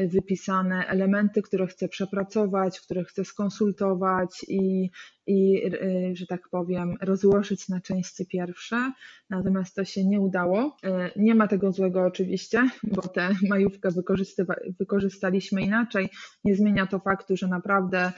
[0.07, 4.89] wypisane elementy, które chcę przepracować, które chcę skonsultować i,
[5.27, 8.91] i e, że tak powiem, rozłożyć na części pierwsze.
[9.29, 10.77] Natomiast to się nie udało.
[10.83, 13.89] E, nie ma tego złego oczywiście, bo tę majówkę
[14.79, 16.09] wykorzystaliśmy inaczej.
[16.43, 18.11] Nie zmienia to faktu, że naprawdę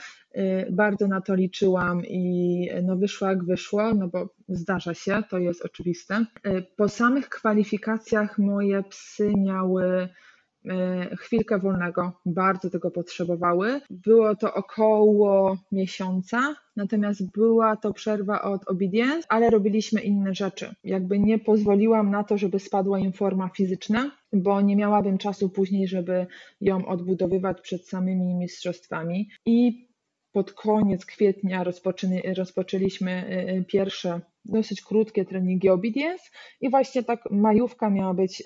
[0.70, 5.64] bardzo na to liczyłam i no wyszło jak wyszło, no bo zdarza się, to jest
[5.64, 6.24] oczywiste.
[6.76, 10.08] Po samych kwalifikacjach moje psy miały E,
[11.18, 13.80] chwilkę wolnego, bardzo tego potrzebowały.
[13.90, 20.74] Było to około miesiąca, natomiast była to przerwa od obedience, ale robiliśmy inne rzeczy.
[20.84, 25.88] Jakby nie pozwoliłam na to, żeby spadła im forma fizyczna, bo nie miałabym czasu później,
[25.88, 26.26] żeby
[26.60, 29.28] ją odbudowywać przed samymi mistrzostwami.
[29.46, 29.88] I
[30.32, 31.64] pod koniec kwietnia
[32.36, 36.24] rozpoczęliśmy e, e, pierwsze dosyć krótkie treningi obedience
[36.60, 38.42] i właśnie tak majówka miała być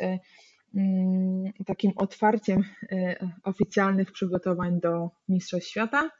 [1.66, 6.10] takim otwarciem e, oficjalnych przygotowań do Mistrzostw Świata.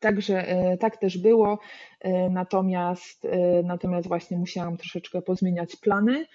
[0.00, 1.58] Także e, tak też było,
[2.00, 3.26] e, natomiast,
[3.64, 6.26] natomiast właśnie musiałam troszeczkę pozmieniać plany.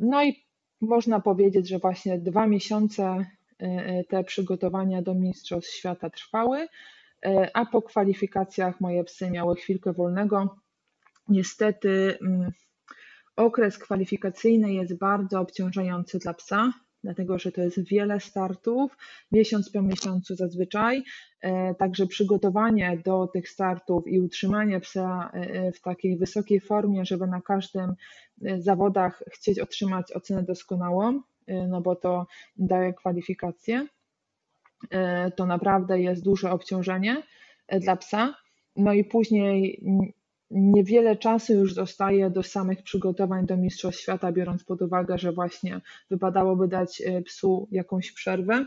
[0.00, 0.44] No i
[0.80, 3.26] można powiedzieć, że właśnie dwa miesiące
[4.08, 6.66] te przygotowania do Mistrzostw Świata trwały,
[7.54, 10.56] a po kwalifikacjach moje psy miały chwilkę wolnego.
[11.28, 12.52] Niestety mm,
[13.36, 16.72] Okres kwalifikacyjny jest bardzo obciążający dla psa,
[17.04, 18.96] dlatego że to jest wiele startów,
[19.32, 21.04] miesiąc po miesiącu zazwyczaj.
[21.40, 27.26] E, także przygotowanie do tych startów i utrzymanie psa e, w takiej wysokiej formie, żeby
[27.26, 27.94] na każdym
[28.44, 31.20] e, zawodach chcieć otrzymać ocenę doskonałą,
[31.68, 32.26] no bo to
[32.56, 33.86] daje kwalifikacje,
[35.36, 37.22] to naprawdę jest duże obciążenie
[37.80, 38.34] dla psa.
[38.76, 39.82] No i później
[40.50, 45.80] Niewiele czasu już zostaje do samych przygotowań do Mistrzostw Świata, biorąc pod uwagę, że właśnie
[46.10, 48.66] wypadałoby dać e, psu jakąś przerwę.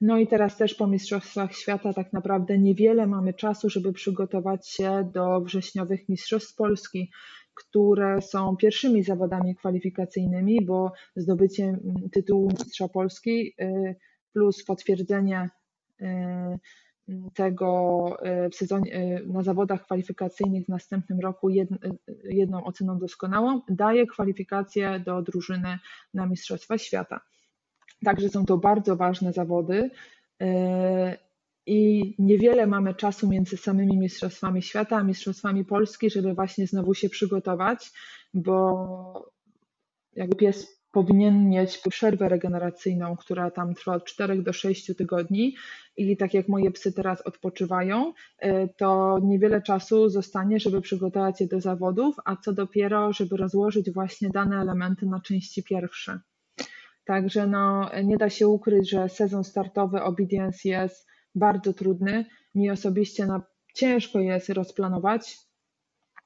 [0.00, 5.10] No i teraz też po Mistrzostwach Świata tak naprawdę niewiele mamy czasu, żeby przygotować się
[5.14, 7.10] do wrześniowych Mistrzostw Polski,
[7.54, 11.78] które są pierwszymi zawodami kwalifikacyjnymi, bo zdobycie
[12.12, 13.94] tytułu Mistrza Polski e,
[14.32, 15.50] plus potwierdzenie
[16.00, 16.58] e,
[17.34, 21.52] tego e, w sezonie, e, na zawodach kwalifikacyjnych w następnym roku e,
[22.24, 25.78] jedną oceną doskonałą, daje kwalifikację do drużyny
[26.14, 27.20] na Mistrzostwa Świata.
[28.04, 29.90] Także są to bardzo ważne zawody
[31.66, 37.08] i niewiele mamy czasu między samymi Mistrzostwami Świata a Mistrzostwami Polski, żeby właśnie znowu się
[37.08, 37.92] przygotować,
[38.34, 39.32] bo
[40.16, 45.56] jakby pies powinien mieć przerwę regeneracyjną, która tam trwa od 4 do 6 tygodni
[45.96, 51.46] i tak jak moje psy teraz odpoczywają, e, to niewiele czasu zostanie, żeby przygotować je
[51.46, 56.20] do zawodów, a co dopiero, żeby rozłożyć właśnie dane elementy na części pierwsze.
[57.04, 62.24] Także no, nie da się ukryć, że sezon startowy Obedience jest bardzo trudny.
[62.54, 63.42] Mi osobiście na,
[63.74, 65.38] ciężko jest rozplanować,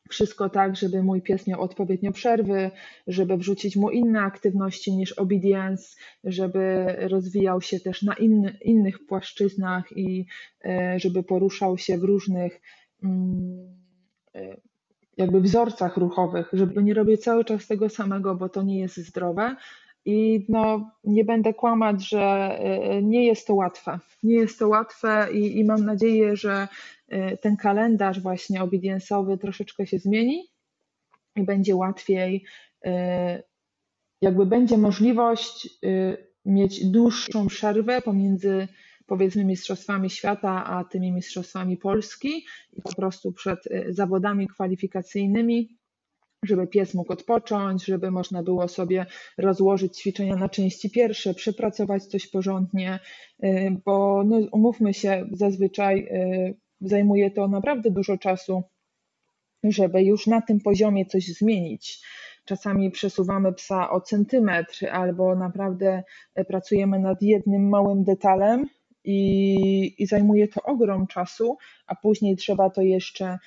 [0.09, 2.71] wszystko tak, żeby mój pies miał odpowiednio przerwy,
[3.07, 9.97] żeby wrzucić mu inne aktywności niż obedience, żeby rozwijał się też na inny, innych płaszczyznach
[9.97, 10.27] i
[10.65, 12.61] e, żeby poruszał się w różnych
[13.03, 13.77] mm,
[14.35, 14.57] e,
[15.17, 19.57] jakby wzorcach ruchowych, żeby nie robił cały czas tego samego, bo to nie jest zdrowe.
[20.05, 23.99] I no, nie będę kłamać, że e, nie jest to łatwe.
[24.23, 26.69] Nie jest to łatwe i, i mam nadzieję, że
[27.41, 30.49] ten kalendarz właśnie obediensowy troszeczkę się zmieni
[31.37, 32.45] i będzie łatwiej,
[32.85, 33.43] e,
[34.23, 35.69] jakby będzie możliwość
[36.45, 38.69] mieć dłuższą przerwę pomiędzy
[39.07, 45.79] powiedzmy Mistrzostwami Świata, a tymi Mistrzostwami Polski i po prostu przed zawodami kwalifikacyjnymi
[46.43, 49.07] żeby pies mógł odpocząć, żeby można było sobie
[49.39, 52.99] rozłożyć ćwiczenia na części pierwsze, przepracować coś porządnie,
[53.45, 58.63] y, bo no, umówmy się, zazwyczaj y, zajmuje to naprawdę dużo czasu,
[59.65, 62.01] żeby już na tym poziomie coś zmienić.
[62.45, 66.03] czasami przesuwamy psa o centymetr, albo naprawdę
[66.49, 68.67] pracujemy nad jednym małym detalem
[69.05, 71.57] i, i zajmuje to ogrom czasu,
[71.87, 73.39] a później trzeba to jeszcze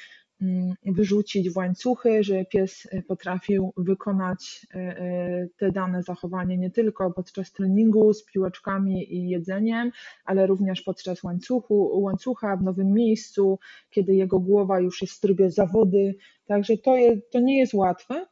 [0.86, 7.12] wyrzucić w łańcuchy, żeby pies e, potrafił wykonać e, e, te dane zachowanie nie tylko
[7.12, 9.92] podczas treningu z piłeczkami i jedzeniem,
[10.26, 15.52] ale również podczas łańcuchu, łańcucha w nowym miejscu, kiedy jego głowa już jest w trybie
[15.52, 16.16] zawody.
[16.46, 18.26] Także to, jest, to nie jest łatwe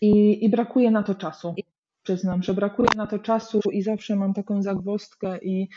[0.00, 1.54] i, i brakuje na to czasu.
[2.02, 5.68] Przyznam, że brakuje na to czasu i zawsze mam taką zagwozdkę i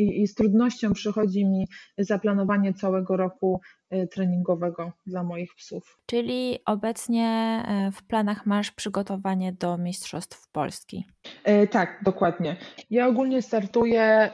[0.00, 5.98] i, i z trudnością przychodzi mi zaplanowanie całego roku e, treningowego dla moich psów.
[6.06, 11.06] Czyli obecnie e, w planach masz przygotowanie do Mistrzostw Polski?
[11.44, 12.56] E, tak, dokładnie.
[12.90, 14.30] Ja ogólnie startuję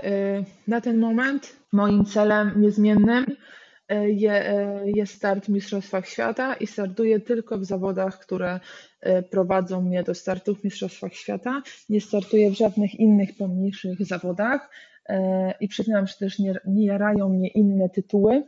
[0.68, 1.56] na ten moment.
[1.72, 3.26] Moim celem niezmiennym
[4.84, 8.60] jest start w Mistrzostwach Świata i startuję tylko w zawodach, które
[9.30, 11.62] prowadzą mnie do startu w Mistrzostwach Świata.
[11.88, 14.70] Nie startuję w żadnych innych pomniejszych zawodach.
[15.08, 18.42] E, i przyznam, że też nie, nie jarają mnie inne tytuły,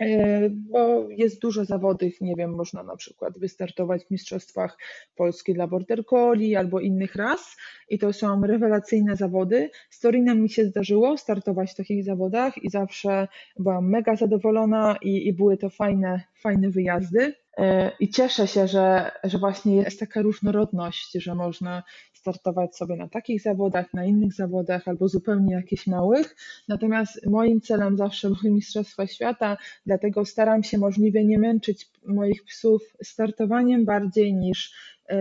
[0.00, 4.78] e, bo jest dużo zawodów, nie wiem, można na przykład wystartować w Mistrzostwach
[5.16, 7.56] Polski dla Border Collie albo innych ras
[7.88, 9.70] i to są rewelacyjne zawody.
[9.90, 15.28] Z Torinem mi się zdarzyło startować w takich zawodach i zawsze byłam mega zadowolona i,
[15.28, 17.43] i były to fajne, fajne wyjazdy.
[17.58, 21.82] E, I cieszę się, że, że właśnie jest taka różnorodność, że można
[22.12, 26.36] startować sobie na takich zawodach, na innych zawodach albo zupełnie jakichś małych.
[26.68, 32.82] Natomiast moim celem zawsze były Mistrzostwa Świata, dlatego staram się możliwie nie męczyć moich psów
[33.02, 34.72] startowaniem bardziej niż,
[35.08, 35.14] e,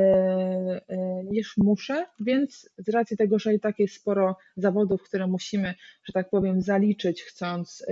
[0.87, 5.73] e, niż muszę, więc z racji tego, że i tak jest sporo zawodów, które musimy,
[6.03, 7.85] że tak powiem, zaliczyć, chcąc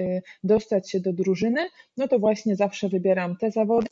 [0.43, 3.87] dostać się do drużyny, no to właśnie zawsze wybieram te zawody.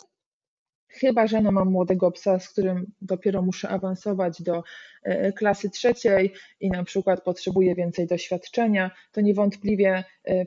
[0.89, 4.63] Chyba, że no mam młodego psa, z którym dopiero muszę awansować do
[5.03, 10.45] e, klasy trzeciej i na przykład potrzebuję więcej doświadczenia, to niewątpliwie e,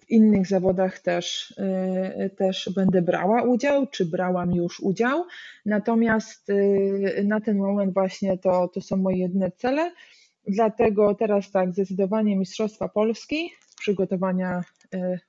[0.00, 5.24] w innych zawodach też, e, też będę brała udział, czy brałam już udział.
[5.66, 6.52] Natomiast
[7.24, 9.92] na ten moment właśnie to, to są moje jedne cele.
[10.46, 14.64] Dlatego teraz tak, zdecydowanie Mistrzostwa Polski, przygotowania,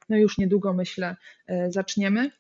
[0.10, 1.16] no już niedługo myślę,
[1.70, 2.32] zaczniemy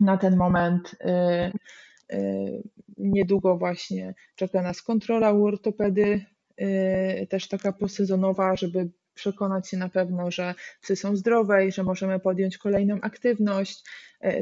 [0.00, 2.62] na ten moment y, y,
[2.98, 6.24] niedługo właśnie czeka nas kontrola u ortopedy,
[6.60, 11.82] y, też taka posezonowa, żeby przekonać się na pewno, że psy są zdrowe i że
[11.82, 13.84] możemy podjąć kolejną aktywność.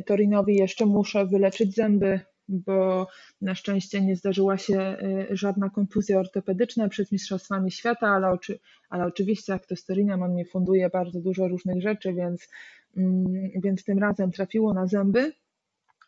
[0.07, 3.07] Torinowi jeszcze muszę wyleczyć zęby, bo
[3.41, 4.97] na szczęście nie zdarzyła się
[5.31, 8.59] żadna kontuzja ortopedyczna przed Mistrzostwami Świata, ale, oczy,
[8.91, 12.49] ale oczywiście jak to z Torinem, on mi funduje bardzo dużo różnych rzeczy, więc,
[12.97, 15.33] mm, więc tym razem trafiło na zęby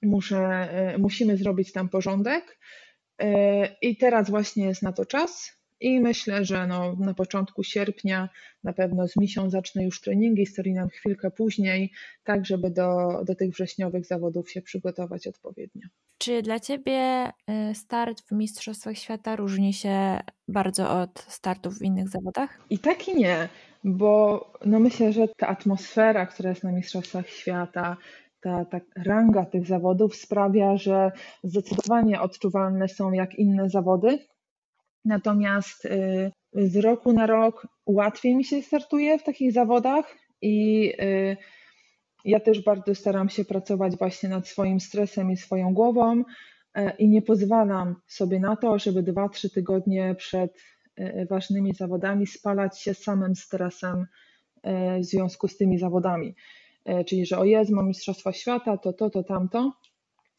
[0.07, 2.59] muszę, e, musimy zrobić tam porządek.
[3.19, 5.65] E, I teraz właśnie jest na to czas.
[5.81, 8.29] I myślę, że no, na początku sierpnia,
[8.65, 11.93] na pewno z misią zacznę już treningi, z Torinem chwilkę później,
[12.25, 15.89] tak żeby do, do tych wrześniowych zawodów się przygotować odpowiednio.
[16.19, 16.93] Czy dla Ciebie
[17.47, 22.61] e, start w Mistrzostwach Świata różni się bardzo od startów w innych zawodach?
[22.71, 23.49] I tak i nie,
[23.85, 27.97] bo no myślę, że ta atmosfera, która jest na Mistrzostwach Świata,
[28.45, 34.19] ta, ta ranga tych zawodów sprawia, że zdecydowanie odczuwalne są jak inne zawody.
[35.05, 41.37] Natomiast y, z roku na rok łatwiej mi się startuje w takich zawodach i y,
[42.25, 46.25] ja też bardzo staram się pracować właśnie nad swoim stresem i swoją głową
[46.75, 50.59] e, i nie pozwalam sobie na to, żeby 2-3 tygodnie przed
[51.31, 54.07] ważnymi zawodami spalać się samym stresem
[55.01, 56.35] w związku z tymi zawodami.
[56.85, 59.73] E, czyli że o jest, mam Mistrzostwa Świata, to to, to tamto.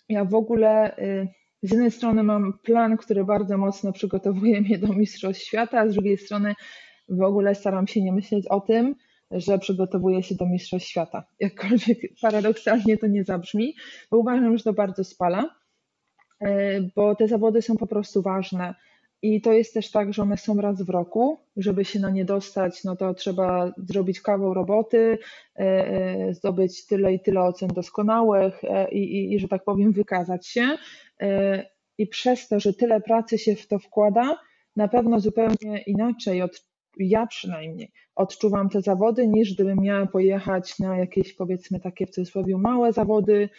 [0.09, 1.27] Ja w ogóle y,
[1.63, 5.93] z jednej strony mam plan, który bardzo mocno przygotowuje mnie do Mistrzostw Świata, a z
[5.93, 6.55] drugiej strony
[7.09, 8.95] w ogóle staram się nie myśleć o tym,
[9.31, 11.23] że przygotowuję się do Mistrzostw Świata.
[11.39, 13.75] Jakkolwiek paradoksalnie to nie zabrzmi,
[14.11, 15.55] bo uważam, że to bardzo spala,
[16.41, 18.75] e, bo te zawody są po prostu ważne.
[19.21, 21.39] I to jest też tak, że one są raz w roku.
[21.57, 25.17] Żeby się na nie dostać, no to trzeba zrobić kawał roboty,
[25.55, 29.91] e, e, zdobyć tyle i tyle ocen doskonałych e, i, i, i że tak powiem,
[29.91, 30.77] wykazać się.
[31.97, 34.39] I przez to, że tyle pracy się w to wkłada,
[34.75, 36.41] na pewno zupełnie inaczej
[36.97, 42.57] ja przynajmniej odczuwam te zawody, niż gdybym miała pojechać na jakieś powiedzmy takie w cudzysłowie
[42.57, 43.49] małe zawody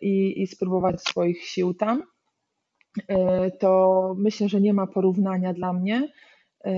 [0.00, 2.02] i, i spróbować swoich sił tam.
[3.08, 6.08] E, to myślę, że nie ma porównania dla mnie.
[6.64, 6.72] E,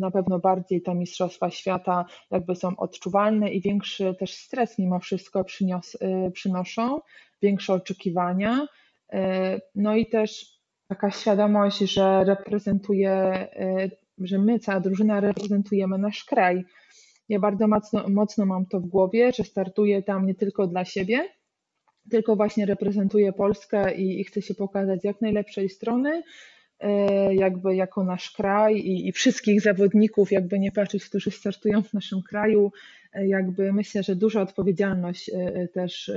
[0.00, 5.44] na pewno bardziej te Mistrzostwa Świata jakby są odczuwalne i większy też stres mimo wszystko
[5.44, 7.00] przynios, e, przynoszą,
[7.42, 8.66] większe oczekiwania.
[9.74, 10.46] No i też
[10.88, 13.48] taka świadomość, że reprezentuje,
[14.18, 16.64] że my, cała drużyna reprezentujemy nasz kraj.
[17.28, 21.28] Ja bardzo mocno, mocno mam to w głowie, że startuję tam nie tylko dla siebie,
[22.10, 26.22] tylko właśnie reprezentuję Polskę i, i chcę się pokazać z jak najlepszej strony,
[26.80, 31.92] e, jakby jako nasz kraj i, i, wszystkich zawodników, jakby nie patrzeć, którzy startują w
[31.92, 32.72] naszym kraju,
[33.12, 36.12] e, jakby myślę, że duża odpowiedzialność e, też,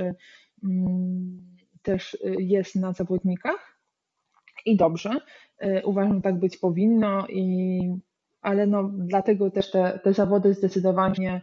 [0.64, 3.80] mm, też jest na zawodnikach
[4.66, 5.10] i dobrze.
[5.84, 7.80] Uważam, tak być powinno, i,
[8.40, 11.42] ale no, dlatego też te, te zawody zdecydowanie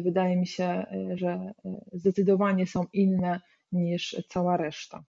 [0.00, 0.86] wydaje mi się, e,
[1.16, 1.52] że e,
[1.92, 3.40] zdecydowanie są inne
[3.72, 5.04] niż cała reszta.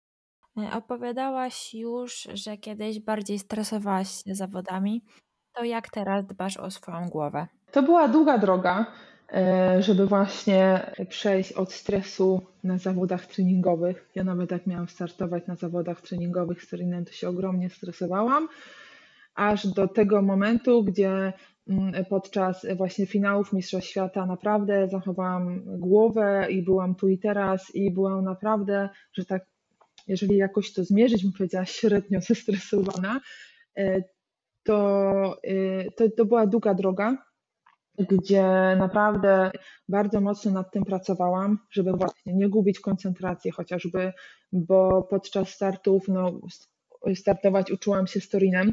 [0.72, 5.04] Opowiadałaś już, że kiedyś bardziej stresowałaś się zawodami.
[5.52, 7.46] To jak teraz dbasz o swoją głowę?
[7.72, 8.86] To była długa droga,
[9.78, 14.10] żeby właśnie przejść od stresu na zawodach treningowych.
[14.14, 18.48] Ja nawet jak miałam startować na zawodach treningowych z Torinem, to się ogromnie stresowałam,
[19.34, 21.32] aż do tego momentu, gdzie
[22.08, 28.24] podczas właśnie finałów Mistrzostw Świata naprawdę zachowałam głowę i byłam tu i teraz i byłam
[28.24, 29.46] naprawdę, że tak,
[30.06, 33.20] jeżeli jakoś to zmierzyć, bym powiedziała średnio zestresowana,
[33.78, 34.02] e,
[34.62, 35.12] to,
[35.42, 37.16] e, to, to była długa droga,
[37.98, 39.50] gdzie naprawdę
[39.88, 44.12] bardzo mocno nad tym pracowałam, żeby właśnie nie gubić koncentracji chociażby,
[44.52, 46.40] bo podczas startów, no,
[47.14, 48.72] startować uczyłam się z Torinem,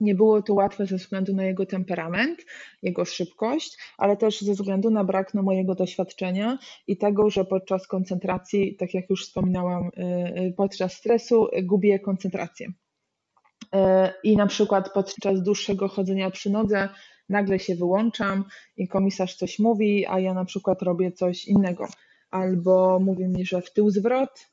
[0.00, 2.44] nie było to łatwe ze względu na jego temperament,
[2.82, 7.86] jego szybkość, ale też ze względu na brak no, mojego doświadczenia i tego, że podczas
[7.86, 10.02] koncentracji, tak jak już wspominałam, y,
[10.40, 12.66] y, podczas stresu gubię koncentrację.
[12.66, 13.78] Y,
[14.22, 16.88] I na przykład podczas dłuższego chodzenia przy nodze
[17.28, 18.44] nagle się wyłączam
[18.76, 21.88] i komisarz coś mówi, a ja na przykład robię coś innego.
[22.30, 24.46] Albo mówi mi, że w tył zwrot,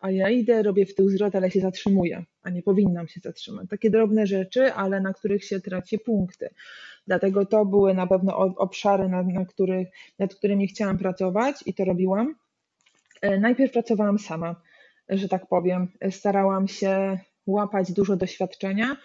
[0.00, 3.68] a ja idę, robię w tył zwrot, ale się zatrzymuję, a nie powinnam się zatrzymać.
[3.70, 6.48] Takie drobne rzeczy, ale na których się traci punkty.
[7.06, 9.88] Dlatego to były na pewno obszary, nad, na których,
[10.18, 12.34] nad którymi chciałam pracować i to robiłam.
[13.20, 14.62] E, najpierw pracowałam sama,
[15.08, 15.88] że tak powiem.
[16.10, 18.96] Starałam się łapać dużo doświadczenia,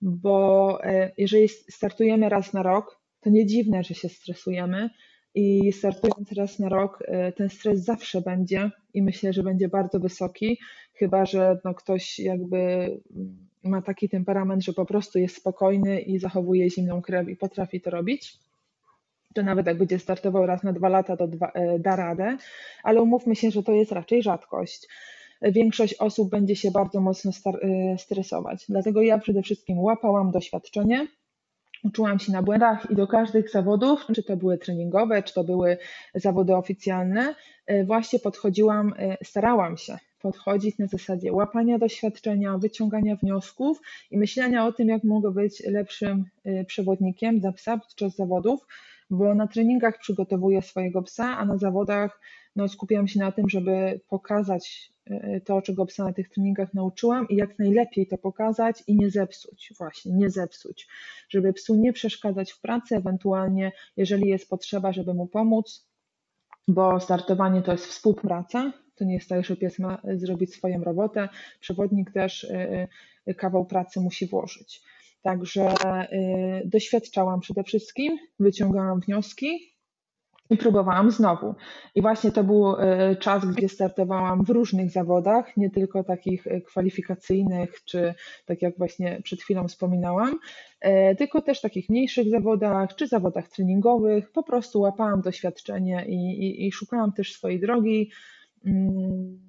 [0.00, 4.90] bo e, jeżeli startujemy raz na rok, to nie dziwne, że się stresujemy,
[5.36, 10.00] i startując raz na rok, e, ten stres zawsze będzie i myślę, że będzie bardzo
[10.00, 10.58] wysoki,
[10.94, 16.18] chyba że no ktoś jakby mm, ma taki temperament, że po prostu jest spokojny i
[16.18, 18.38] zachowuje zimną krew i potrafi to robić.
[19.34, 22.36] To nawet jak będzie startował raz na dwa lata, to dwa, e, da radę,
[22.82, 24.88] ale umówmy się, że to jest raczej rzadkość.
[25.42, 28.64] Większość osób będzie się bardzo mocno e, stresować.
[28.68, 31.06] Dlatego ja przede wszystkim łapałam doświadczenie,
[31.86, 35.78] uczyłam się na błędach i do każdych zawodów, czy to były treningowe, czy to były
[36.14, 37.34] zawody oficjalne,
[37.66, 43.80] e, właśnie podchodziłam, e, starałam się podchodzić na zasadzie łapania doświadczenia, wyciągania wniosków
[44.10, 48.66] i myślenia o tym, jak mogę być lepszym e, przewodnikiem dla psa podczas zawodów,
[49.10, 52.20] bo na treningach przygotowuję swojego psa, a na zawodach
[52.56, 57.28] no, skupiam się na tym, żeby pokazać e, to, czego psa na tych treningach nauczyłam
[57.28, 60.88] i jak najlepiej to pokazać i nie zepsuć, właśnie, nie zepsuć,
[61.28, 65.88] żeby psu nie przeszkadzać w pracy, ewentualnie, jeżeli jest potrzeba, żeby mu pomóc,
[66.68, 71.28] bo startowanie to jest współpraca, to nie jest tak, że pies ma zrobić swoją robotę,
[71.60, 72.88] przewodnik też e,
[73.26, 74.82] e, kawał pracy musi włożyć.
[75.22, 75.74] Także
[76.64, 79.75] doświadczałam przede wszystkim, wyciągałam wnioski,
[80.50, 81.54] i próbowałam znowu.
[81.94, 86.60] I właśnie to był e, czas, gdzie startowałam w różnych zawodach, nie tylko takich e,
[86.60, 88.14] kwalifikacyjnych, czy
[88.46, 90.38] tak jak właśnie przed chwilą wspominałam,
[90.80, 94.32] e, tylko też takich mniejszych zawodach, czy zawodach treningowych.
[94.32, 98.10] Po prostu łapałam doświadczenie i, i, i szukałam też swojej drogi,
[98.66, 99.46] mm,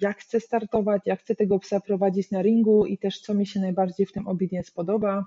[0.00, 3.60] jak chcę startować, jak chcę tego psa prowadzić na ringu i też co mi się
[3.60, 5.24] najbardziej w tym obedience podoba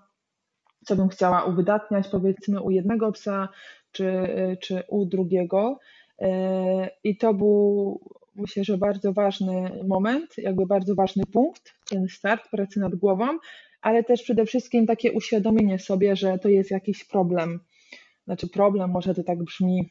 [0.86, 3.50] co bym chciała uwydatniać, powiedzmy, u jednego psa,
[3.92, 4.28] czy,
[4.62, 5.80] czy u drugiego.
[6.22, 8.00] E, I to był,
[8.36, 13.28] myślę, że bardzo ważny moment, jakby bardzo ważny punkt, ten start pracy nad głową,
[13.82, 17.60] ale też przede wszystkim takie uświadomienie sobie, że to jest jakiś problem.
[18.26, 19.90] Znaczy, problem może to tak brzmi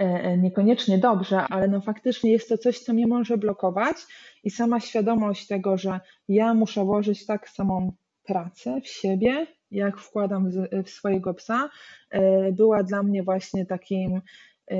[0.00, 3.96] e, e, niekoniecznie dobrze, ale no faktycznie jest to coś, co mnie może blokować
[4.44, 7.92] i sama świadomość tego, że ja muszę włożyć tak samą
[8.24, 10.50] pracę w siebie, jak wkładam
[10.84, 11.70] w swojego psa,
[12.10, 14.20] e, była dla mnie właśnie takim
[14.70, 14.76] e,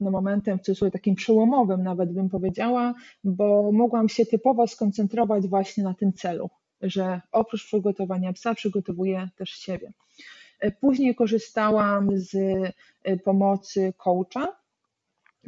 [0.00, 5.84] no, momentem, w cudzysłowie takim przełomowym nawet bym powiedziała, bo mogłam się typowo skoncentrować właśnie
[5.84, 6.50] na tym celu,
[6.82, 9.92] że oprócz przygotowania psa przygotowuję też siebie.
[10.60, 12.36] E, później korzystałam z
[13.24, 14.48] pomocy coacha,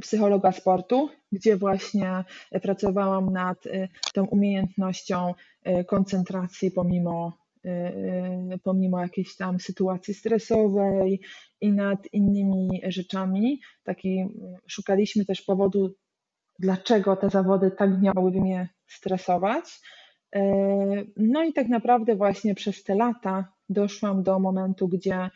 [0.01, 2.25] psychologa sportu, gdzie właśnie
[2.63, 3.65] pracowałam nad
[4.15, 5.35] tą umiejętnością
[5.87, 7.33] koncentracji pomimo,
[8.63, 11.21] pomimo jakiejś tam sytuacji stresowej
[11.61, 13.61] i nad innymi rzeczami.
[13.85, 14.25] Taki,
[14.67, 15.95] szukaliśmy też powodu,
[16.59, 19.81] dlaczego te zawody tak miałyby mnie stresować.
[21.17, 25.31] No i tak naprawdę właśnie przez te lata doszłam do momentu, gdzie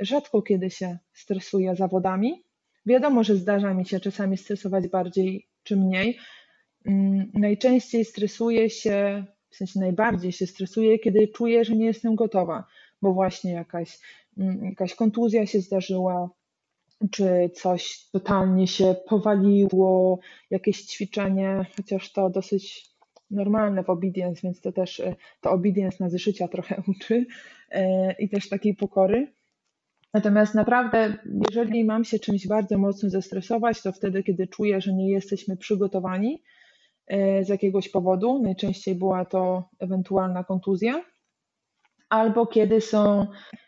[0.00, 2.44] rzadko kiedy się stresuję zawodami.
[2.86, 6.18] Wiadomo, że zdarza mi się czasami stresować bardziej czy mniej.
[6.86, 12.64] Mm, najczęściej stresuję się, w sensie najbardziej się stresuję, kiedy czuję, że nie jestem gotowa,
[13.02, 13.98] bo właśnie jakaś,
[14.38, 16.30] mm, jakaś kontuzja się zdarzyła,
[17.10, 20.18] czy coś totalnie się powaliło,
[20.50, 22.92] jakieś ćwiczenie, chociaż to dosyć
[23.30, 27.26] normalne w obedience, więc to też e, to obedience nas życia trochę uczy
[27.70, 29.32] e, i też takiej pokory.
[30.14, 31.14] Natomiast naprawdę,
[31.50, 36.42] jeżeli mam się czymś bardzo mocno zestresować, to wtedy, kiedy czuję, że nie jesteśmy przygotowani
[37.42, 41.04] z jakiegoś powodu, najczęściej była to ewentualna kontuzja,
[42.08, 43.26] albo kiedy są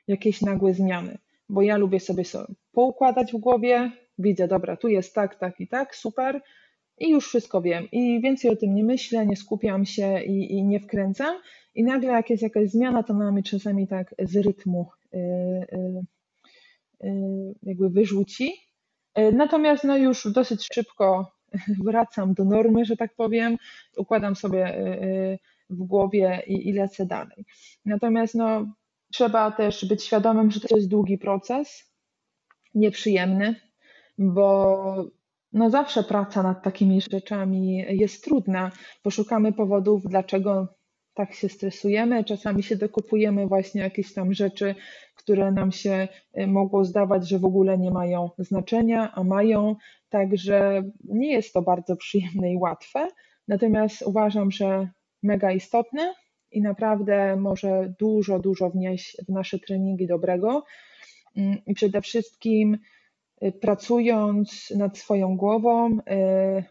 [0.09, 1.19] jakieś nagłe zmiany,
[1.49, 5.69] bo ja lubię sobie, sobie poukładać w głowie, widzę, dobra, tu jest tak, tak i
[5.69, 6.41] tak, super,
[6.99, 7.89] i już wszystko wiem.
[7.93, 11.37] I więcej o tym nie myślę, nie skupiam się i, i nie wkręcam.
[11.75, 15.21] I nagle, jak jest jakaś zmiana, to ona mnie czasami tak z rytmu yy,
[17.01, 18.53] yy, jakby wyrzuci.
[19.33, 21.34] Natomiast no już dosyć szybko
[21.85, 23.57] wracam do normy, że tak powiem,
[23.97, 25.39] układam sobie y, y,
[25.71, 27.45] w głowie i, i lecę dalej.
[27.85, 28.75] Natomiast no,
[29.13, 31.93] trzeba też być świadomym, że to jest długi proces,
[32.75, 33.55] nieprzyjemny,
[34.19, 35.05] bo
[35.53, 38.71] no zawsze praca nad takimi rzeczami jest trudna.
[39.03, 40.69] Poszukamy powodów, dlaczego
[41.15, 42.25] tak się stresujemy.
[42.25, 44.75] Czasami się dokupujemy właśnie jakieś tam rzeczy,
[45.17, 46.09] które nam się
[46.39, 49.77] y, mogło zdawać, że w ogóle nie mają znaczenia, a mają.
[50.09, 53.09] Także nie jest to bardzo przyjemne i łatwe.
[53.49, 54.89] Natomiast uważam, że
[55.23, 56.15] mega istotne
[56.51, 60.65] i naprawdę może dużo, dużo wnieść w nasze treningi dobrego.
[61.37, 62.79] Mm, I przede wszystkim
[63.43, 66.65] Y, pracując nad swoją głową, y,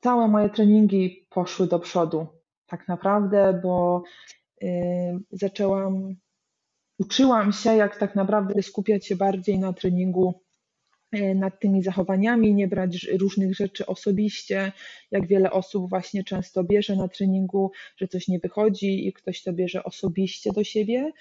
[0.00, 2.26] całe moje treningi poszły do przodu,
[2.70, 4.02] tak naprawdę, bo
[5.30, 6.16] zaczęłam,
[6.98, 10.34] uczyłam się, jak tak naprawdę skupiać się bardziej na treningu
[11.34, 14.72] nad tymi zachowaniami, nie brać różnych rzeczy osobiście,
[15.10, 19.52] jak wiele osób właśnie często bierze na treningu, że coś nie wychodzi i ktoś to
[19.52, 21.12] bierze osobiście do siebie,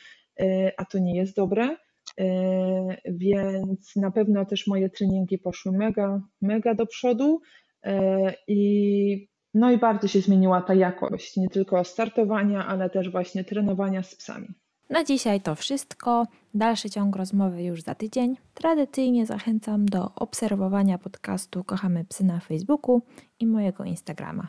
[0.78, 1.78] a to nie jest dobre.
[2.20, 7.42] E, więc na pewno też moje treningi poszły mega, mega do przodu
[7.84, 13.44] e, i no i bardzo się zmieniła ta jakość, nie tylko startowania, ale też właśnie
[13.44, 14.48] trenowania z psami.
[14.90, 16.28] Na dzisiaj to wszystko.
[16.54, 18.38] Dalszy ciąg rozmowy już za tydzień.
[18.54, 23.02] Tradycyjnie zachęcam do obserwowania podcastu Kochamy Psy na Facebooku
[23.40, 24.48] i mojego Instagrama.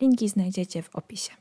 [0.00, 1.32] Linki znajdziecie w opisie.